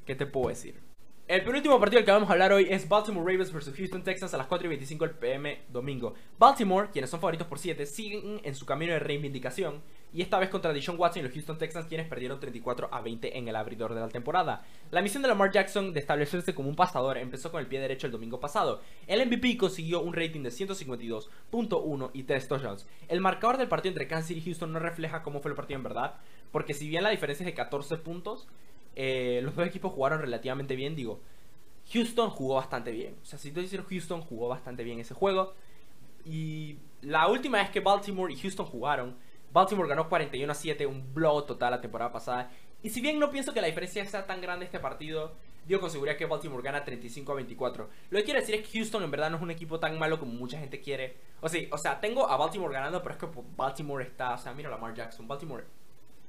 ¿qué 0.07 0.15
te 0.15 0.27
puedo 0.27 0.49
decir? 0.49 0.81
El 1.29 1.43
penúltimo 1.43 1.81
partido 1.81 1.99
del 1.99 2.05
que 2.05 2.13
vamos 2.13 2.29
a 2.29 2.33
hablar 2.35 2.53
hoy 2.53 2.69
es 2.71 2.89
Baltimore 2.89 3.33
Ravens 3.33 3.53
vs 3.53 3.75
Houston 3.77 4.05
Texans 4.05 4.33
a 4.33 4.37
las 4.37 4.47
4 4.47 4.67
y 4.67 4.69
25 4.69 5.09
pm 5.19 5.63
domingo. 5.69 6.15
Baltimore, 6.39 6.89
quienes 6.93 7.11
son 7.11 7.19
favoritos 7.19 7.49
por 7.49 7.59
7, 7.59 7.85
siguen 7.85 8.41
en 8.45 8.55
su 8.55 8.65
camino 8.65 8.93
de 8.93 9.01
reivindicación 9.01 9.83
y 10.15 10.23
esta 10.23 10.39
vez 10.39 10.51
contra 10.51 10.73
Deshaun 10.73 11.01
Watson 11.01 11.21
y 11.21 11.23
los 11.25 11.33
Houston 11.33 11.59
Texans 11.59 11.89
quienes 11.89 12.07
perdieron 12.07 12.39
34 12.39 12.91
a 12.93 13.01
20 13.01 13.37
en 13.37 13.49
el 13.49 13.57
abridor 13.57 13.93
de 13.93 14.03
la 14.03 14.09
temporada. 14.09 14.65
La 14.93 15.03
misión 15.03 15.21
de 15.21 15.29
Lamar 15.29 15.51
Jackson 15.51 15.93
de 15.93 15.99
establecerse 15.99 16.55
como 16.55 16.69
un 16.69 16.77
pasador 16.77 17.19
empezó 17.19 17.51
con 17.51 17.59
el 17.59 17.67
pie 17.67 17.81
derecho 17.81 18.07
el 18.07 18.13
domingo 18.13 18.39
pasado. 18.39 18.81
El 19.09 19.27
MVP 19.27 19.57
consiguió 19.57 20.03
un 20.03 20.15
rating 20.15 20.45
de 20.45 20.51
152.1 20.51 22.11
y 22.13 22.23
3 22.23 22.49
touchdowns. 22.49 22.87
El 23.09 23.21
marcador 23.21 23.59
del 23.59 23.67
partido 23.67 23.91
entre 23.91 24.07
Kansas 24.07 24.29
City 24.29 24.39
y 24.39 24.45
Houston 24.45 24.73
no 24.73 24.79
refleja 24.79 25.25
cómo 25.25 25.41
fue 25.41 25.51
el 25.51 25.57
partido 25.57 25.79
en 25.79 25.83
verdad, 25.83 26.15
porque 26.53 26.73
si 26.73 26.89
bien 26.89 27.03
la 27.03 27.11
diferencia 27.11 27.43
es 27.43 27.47
de 27.47 27.55
14 27.55 27.97
puntos, 27.97 28.47
eh, 28.97 29.41
los 29.43 29.55
dos 29.55 29.67
equipos 29.67 29.93
jugaron 29.93 30.21
relativamente 30.21 30.75
bien, 30.75 30.97
digo. 30.97 31.21
Houston 31.93 32.31
jugó 32.31 32.55
bastante 32.57 32.91
bien. 32.91 33.17
O 33.23 33.25
sea, 33.25 33.39
si 33.39 33.53
te 33.53 33.61
decir 33.61 33.85
Houston 33.85 34.23
jugó 34.23 34.49
bastante 34.49 34.83
bien 34.83 34.99
ese 34.99 35.15
juego. 35.15 35.55
Y 36.25 36.79
la 37.03 37.29
última 37.29 37.59
vez 37.59 37.71
que 37.71 37.81
Baltimore 37.81 38.33
y 38.33 38.37
Houston 38.37 38.67
jugaron, 38.67 39.17
Baltimore 39.53 39.89
ganó 39.89 40.09
41 40.09 40.51
a 40.51 40.55
7, 40.55 40.87
un 40.87 41.15
blow 41.15 41.43
total 41.43 41.71
la 41.71 41.81
temporada 41.81 42.11
pasada. 42.11 42.51
Y 42.83 42.91
si 42.91 43.01
bien 43.01 43.21
no 43.21 43.31
pienso 43.31 43.53
que 43.53 43.61
la 43.61 43.69
diferencia 43.69 44.05
sea 44.07 44.27
tan 44.27 44.41
grande 44.41 44.65
este 44.65 44.81
partido, 44.81 45.35
digo 45.67 45.81
con 45.81 45.91
seguridad 45.91 46.17
que 46.17 46.27
Baltimore 46.27 46.63
gana 46.63 46.85
35 46.85 47.33
a 47.33 47.35
24. 47.37 47.89
Lo 48.11 48.19
que 48.19 48.25
quiero 48.25 48.41
decir 48.41 48.57
es 48.57 48.67
que 48.67 48.79
Houston 48.79 49.03
en 49.03 49.11
verdad 49.11 49.31
no 49.31 49.37
es 49.37 49.43
un 49.43 49.51
equipo 49.51 49.79
tan 49.79 49.99
malo 49.99 50.19
como 50.19 50.33
mucha 50.33 50.59
gente 50.59 50.81
quiere. 50.81 51.17
O 51.41 51.49
sea, 51.49 51.63
o 51.71 51.79
sea 51.79 52.01
tengo 52.01 52.29
a 52.29 52.37
Baltimore 52.37 52.73
ganando, 52.73 53.03
pero 53.03 53.15
es 53.15 53.21
que 53.21 53.29
Baltimore 53.57 54.03
está, 54.03 54.35
o 54.35 54.39
sea, 54.39 54.53
mira 54.55 54.71
Lamar 54.71 54.95
Jackson, 54.95 55.29
Baltimore. 55.29 55.65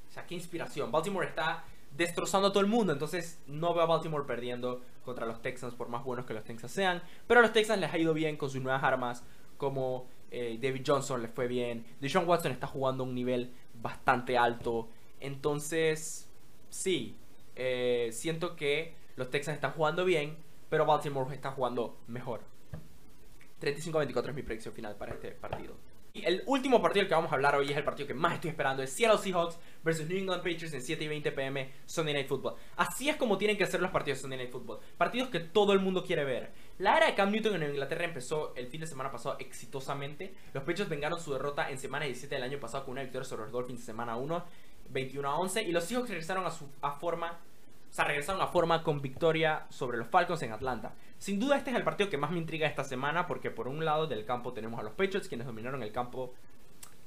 O 0.10 0.12
sea, 0.12 0.26
qué 0.26 0.36
inspiración. 0.36 0.92
Baltimore 0.92 1.28
está 1.28 1.64
destrozando 1.98 2.50
a 2.50 2.52
todo 2.52 2.62
el 2.62 2.70
mundo. 2.70 2.94
Entonces 2.94 3.40
no 3.48 3.74
veo 3.74 3.84
a 3.84 3.88
Baltimore 3.88 4.26
perdiendo 4.26 4.82
contra 5.04 5.26
los 5.26 5.42
Texans 5.42 5.74
por 5.74 5.90
más 5.90 6.04
buenos 6.04 6.26
que 6.26 6.34
los 6.34 6.44
Texans 6.44 6.72
sean. 6.72 7.02
Pero 7.28 7.40
a 7.40 7.44
los 7.44 7.54
Texans 7.54 7.82
les 7.82 7.92
ha 7.92 7.98
ido 7.98 8.14
bien 8.14 8.38
con 8.38 8.50
sus 8.50 8.62
nuevas 8.62 8.84
armas 8.84 9.24
como 9.58 10.08
eh, 10.30 10.60
David 10.62 10.84
Johnson 10.86 11.22
les 11.22 11.32
fue 11.32 11.48
bien. 11.48 11.86
Deshaun 12.00 12.28
Watson 12.28 12.52
está 12.52 12.68
jugando 12.68 13.04
a 13.04 13.08
un 13.08 13.16
nivel 13.16 13.52
bastante 13.82 14.38
alto. 14.38 14.90
Entonces, 15.20 16.30
sí, 16.70 17.18
eh, 17.56 18.10
siento 18.14 18.56
que 18.56 18.96
los 19.16 19.30
Texans 19.32 19.56
están 19.56 19.72
jugando 19.72 20.06
bien, 20.06 20.38
pero 20.70 20.86
Baltimore 20.86 21.34
está 21.34 21.52
jugando 21.52 21.98
mejor. 22.08 22.42
35-24 23.60 24.30
es 24.30 24.36
mi 24.36 24.44
predicción 24.44 24.76
final 24.76 24.96
para 24.96 25.14
este 25.14 25.32
partido 25.32 25.76
el 26.26 26.44
último 26.46 26.82
partido 26.82 27.02
del 27.02 27.10
que 27.10 27.16
vamos 27.16 27.32
a 27.32 27.36
hablar 27.36 27.56
hoy 27.56 27.72
es 27.72 27.78
el 27.78 27.84
partido 27.84 28.08
que 28.08 28.14
más 28.14 28.34
estoy 28.36 28.50
esperando. 28.50 28.84
Es 28.84 28.92
Seattle 28.92 29.18
Seahawks 29.18 29.58
versus 29.84 30.08
New 30.08 30.18
England 30.18 30.44
Patriots 30.44 30.74
en 30.74 30.82
7 30.82 31.04
y 31.04 31.08
20 31.08 31.32
pm 31.32 31.72
Sunday 31.86 32.14
Night 32.14 32.28
Football. 32.28 32.56
Así 32.76 33.10
es 33.10 33.16
como 33.16 33.38
tienen 33.38 33.58
que 33.58 33.66
ser 33.66 33.82
los 33.82 33.92
partidos 33.92 34.20
de 34.20 34.22
Sunday 34.22 34.38
Night 34.38 34.52
Football. 34.52 34.80
Partidos 34.98 35.30
que 35.30 35.40
todo 35.40 35.74
el 35.74 35.80
mundo 35.80 36.04
quiere 36.04 36.24
ver. 36.24 36.52
La 36.80 36.98
era 36.98 37.08
de 37.08 37.16
Cam 37.16 37.32
Newton 37.32 37.62
en 37.62 37.70
Inglaterra 37.70 38.06
empezó 38.06 38.54
el 38.56 38.68
fin 38.68 38.82
de 38.82 38.88
semana 38.88 39.12
pasado 39.12 39.38
exitosamente. 39.40 40.34
Los 40.54 40.64
Patriots 40.64 40.90
vengaron 40.90 41.20
su 41.20 41.34
derrota 41.34 41.70
en 41.70 41.78
semana 41.78 42.06
17 42.06 42.36
del 42.36 42.44
año 42.44 42.60
pasado 42.60 42.86
con 42.86 42.94
una 42.94 43.02
victoria 43.02 43.28
sobre 43.28 43.44
los 43.44 43.52
Dolphins 43.52 43.80
en 43.80 43.86
semana 43.86 44.16
1, 44.16 44.46
21 44.90 45.30
a 45.30 45.40
11. 45.40 45.64
Y 45.64 45.72
los 45.72 45.84
Seahawks 45.84 46.10
regresaron 46.10 46.46
a 46.46 46.52
su 46.52 46.70
a 46.82 46.92
forma 46.92 47.40
o 47.90 47.94
sea, 47.94 48.06
regresaron 48.06 48.42
a 48.42 48.48
forma 48.48 48.84
con 48.84 49.02
victoria 49.02 49.66
sobre 49.70 49.98
los 49.98 50.08
Falcons 50.08 50.42
en 50.44 50.52
Atlanta. 50.52 50.94
Sin 51.18 51.40
duda 51.40 51.58
este 51.58 51.72
es 51.72 51.76
el 51.76 51.84
partido 51.84 52.10
que 52.10 52.18
más 52.18 52.32
me 52.32 52.38
intriga 52.38 52.68
esta 52.68 52.84
semana 52.84 53.28
porque 53.28 53.50
por 53.50 53.68
un 53.68 53.84
lado 53.84 54.08
del 54.08 54.26
campo 54.26 54.54
tenemos 54.54 54.80
a 54.80 54.84
los 54.84 54.94
Patriots 54.94 55.28
quienes 55.28 55.48
dominaron 55.48 55.82
el 55.82 55.92
campo, 55.92 56.34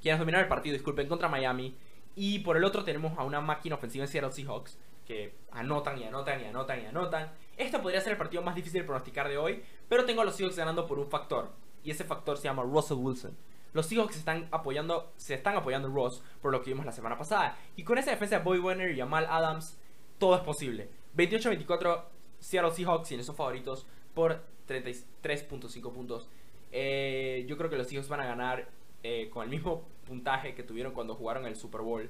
quienes 0.02 0.18
dominaron 0.18 0.44
el 0.44 0.48
partido, 0.48 0.72
disculpen, 0.72 1.08
contra 1.08 1.28
Miami. 1.28 1.76
Y 2.16 2.40
por 2.40 2.56
el 2.56 2.64
otro 2.64 2.82
tenemos 2.82 3.16
a 3.18 3.24
una 3.24 3.40
máquina 3.40 3.76
ofensiva 3.76 4.04
en 4.04 4.10
Seattle 4.10 4.32
Seahawks 4.32 4.78
que 5.06 5.34
anotan 5.52 5.98
y 5.98 6.04
anotan 6.04 6.40
y 6.40 6.44
anotan 6.44 6.82
y 6.82 6.86
anotan. 6.86 7.32
Este 7.56 7.78
podría 7.78 8.00
ser 8.00 8.12
el 8.12 8.18
partido 8.18 8.42
más 8.42 8.54
difícil 8.54 8.80
de 8.80 8.86
pronosticar 8.86 9.28
de 9.28 9.38
hoy, 9.38 9.62
pero 9.88 10.04
tengo 10.04 10.22
a 10.22 10.24
los 10.24 10.36
Seahawks 10.36 10.56
ganando 10.56 10.86
por 10.86 10.98
un 10.98 11.08
factor. 11.08 11.50
Y 11.82 11.90
ese 11.90 12.04
factor 12.04 12.36
se 12.36 12.44
llama 12.44 12.62
Russell 12.62 12.98
Wilson. 12.98 13.36
Los 13.72 13.86
Seahawks 13.86 14.16
están 14.16 14.48
apoyando, 14.50 15.12
se 15.16 15.34
están 15.34 15.56
apoyando 15.56 15.88
Ross 15.88 16.22
por 16.42 16.50
lo 16.50 16.62
que 16.62 16.70
vimos 16.70 16.84
la 16.84 16.92
semana 16.92 17.16
pasada. 17.16 17.56
Y 17.76 17.84
con 17.84 17.98
esa 17.98 18.10
defensa 18.10 18.38
de 18.38 18.44
Boy 18.44 18.58
Warner 18.58 18.90
y 18.90 18.98
Jamal 18.98 19.26
Adams, 19.30 19.78
todo 20.20 20.36
es 20.36 20.42
posible. 20.42 20.88
28-24 21.16 22.04
Seattle 22.38 22.70
Seahawks, 22.70 23.10
y 23.10 23.22
son 23.24 23.34
favoritos, 23.34 23.86
por 24.14 24.44
33.5 24.68 25.92
puntos. 25.92 26.28
Eh, 26.70 27.44
yo 27.48 27.56
creo 27.56 27.68
que 27.68 27.76
los 27.76 27.88
Seahawks 27.88 28.08
van 28.08 28.20
a 28.20 28.26
ganar 28.26 28.68
eh, 29.02 29.28
con 29.30 29.42
el 29.42 29.50
mismo 29.50 29.84
puntaje 30.06 30.54
que 30.54 30.62
tuvieron 30.62 30.92
cuando 30.92 31.14
jugaron 31.14 31.46
el 31.46 31.56
Super 31.56 31.80
Bowl. 31.80 32.08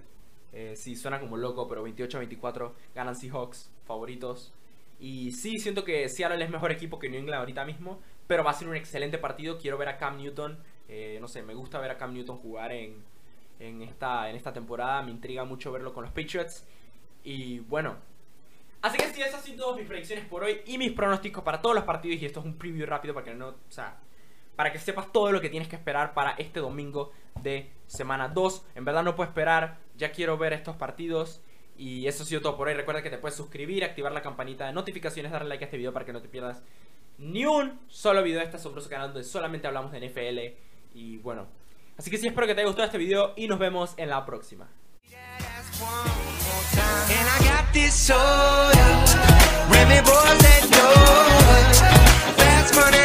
Eh, 0.52 0.74
sí, 0.76 0.96
suena 0.96 1.20
como 1.20 1.36
loco, 1.36 1.68
pero 1.68 1.86
28-24 1.86 2.72
ganan 2.94 3.16
Seahawks, 3.16 3.70
favoritos. 3.86 4.52
Y 4.98 5.32
sí, 5.32 5.58
siento 5.58 5.84
que 5.84 6.08
Seattle 6.08 6.44
es 6.44 6.50
mejor 6.50 6.72
equipo 6.72 6.98
que 6.98 7.08
New 7.08 7.20
England 7.20 7.40
ahorita 7.40 7.64
mismo, 7.64 8.00
pero 8.26 8.44
va 8.44 8.50
a 8.50 8.54
ser 8.54 8.68
un 8.68 8.76
excelente 8.76 9.16
partido. 9.16 9.56
Quiero 9.58 9.78
ver 9.78 9.88
a 9.88 9.96
Cam 9.96 10.18
Newton. 10.18 10.58
no 11.20 11.28
sé, 11.28 11.42
me 11.42 11.54
gusta 11.54 11.80
ver 11.80 11.92
a 11.92 11.96
Cam 11.96 12.12
Newton 12.12 12.36
jugar 12.36 12.72
en, 12.72 13.02
en, 13.60 13.80
esta, 13.80 14.28
en 14.28 14.36
esta 14.36 14.52
temporada. 14.52 15.02
Me 15.02 15.10
intriga 15.10 15.44
mucho 15.44 15.72
verlo 15.72 15.94
con 15.94 16.04
los 16.04 16.12
Patriots. 16.12 16.66
Y 17.24 17.60
bueno, 17.60 17.96
Así 18.82 18.96
que 18.96 19.12
sí, 19.12 19.20
esas 19.20 19.44
son 19.44 19.56
todas 19.56 19.76
mis 19.76 19.86
predicciones 19.86 20.24
por 20.24 20.42
hoy 20.42 20.62
y 20.64 20.78
mis 20.78 20.92
pronósticos 20.92 21.44
para 21.44 21.60
todos 21.60 21.74
los 21.74 21.84
partidos. 21.84 22.20
Y 22.22 22.26
esto 22.26 22.40
es 22.40 22.46
un 22.46 22.56
preview 22.56 22.86
rápido 22.86 23.12
para 23.12 23.24
que 23.24 23.34
no, 23.34 23.48
o 23.48 23.56
sea, 23.68 23.98
para 24.56 24.72
que 24.72 24.78
sepas 24.78 25.12
todo 25.12 25.32
lo 25.32 25.40
que 25.40 25.50
tienes 25.50 25.68
que 25.68 25.76
esperar 25.76 26.14
para 26.14 26.32
este 26.32 26.60
domingo 26.60 27.12
de 27.42 27.70
semana 27.86 28.28
2. 28.28 28.64
En 28.76 28.84
verdad 28.86 29.02
no 29.02 29.16
puedo 29.16 29.28
esperar, 29.28 29.78
ya 29.96 30.12
quiero 30.12 30.38
ver 30.38 30.54
estos 30.54 30.76
partidos. 30.76 31.42
Y 31.76 32.06
eso 32.06 32.22
ha 32.22 32.26
sido 32.26 32.40
todo 32.40 32.56
por 32.56 32.68
hoy. 32.68 32.74
Recuerda 32.74 33.02
que 33.02 33.10
te 33.10 33.18
puedes 33.18 33.36
suscribir, 33.36 33.84
activar 33.84 34.12
la 34.12 34.22
campanita 34.22 34.66
de 34.66 34.72
notificaciones, 34.72 35.32
darle 35.32 35.48
like 35.50 35.64
a 35.64 35.66
este 35.66 35.76
video 35.76 35.92
para 35.92 36.06
que 36.06 36.12
no 36.12 36.22
te 36.22 36.28
pierdas 36.28 36.62
ni 37.18 37.44
un 37.44 37.78
solo 37.88 38.22
video 38.22 38.38
de 38.38 38.46
este 38.46 38.56
asombroso 38.56 38.88
canal 38.88 39.08
donde 39.12 39.24
solamente 39.24 39.66
hablamos 39.66 39.92
de 39.92 40.08
NFL. 40.08 40.38
Y 40.94 41.18
bueno, 41.18 41.46
así 41.98 42.10
que 42.10 42.16
sí, 42.16 42.26
espero 42.26 42.46
que 42.46 42.54
te 42.54 42.60
haya 42.60 42.68
gustado 42.68 42.86
este 42.86 42.98
video 42.98 43.34
y 43.36 43.46
nos 43.46 43.58
vemos 43.58 43.92
en 43.98 44.08
la 44.08 44.24
próxima. 44.24 44.68
And 47.16 47.26
I 47.28 47.38
got 47.44 47.72
this 47.72 47.94
soda. 47.94 48.86
Remy 49.72 50.00
boys 50.02 50.38
that 50.44 50.62
know. 50.70 52.34
Fast 52.36 52.74
money. 52.74 52.99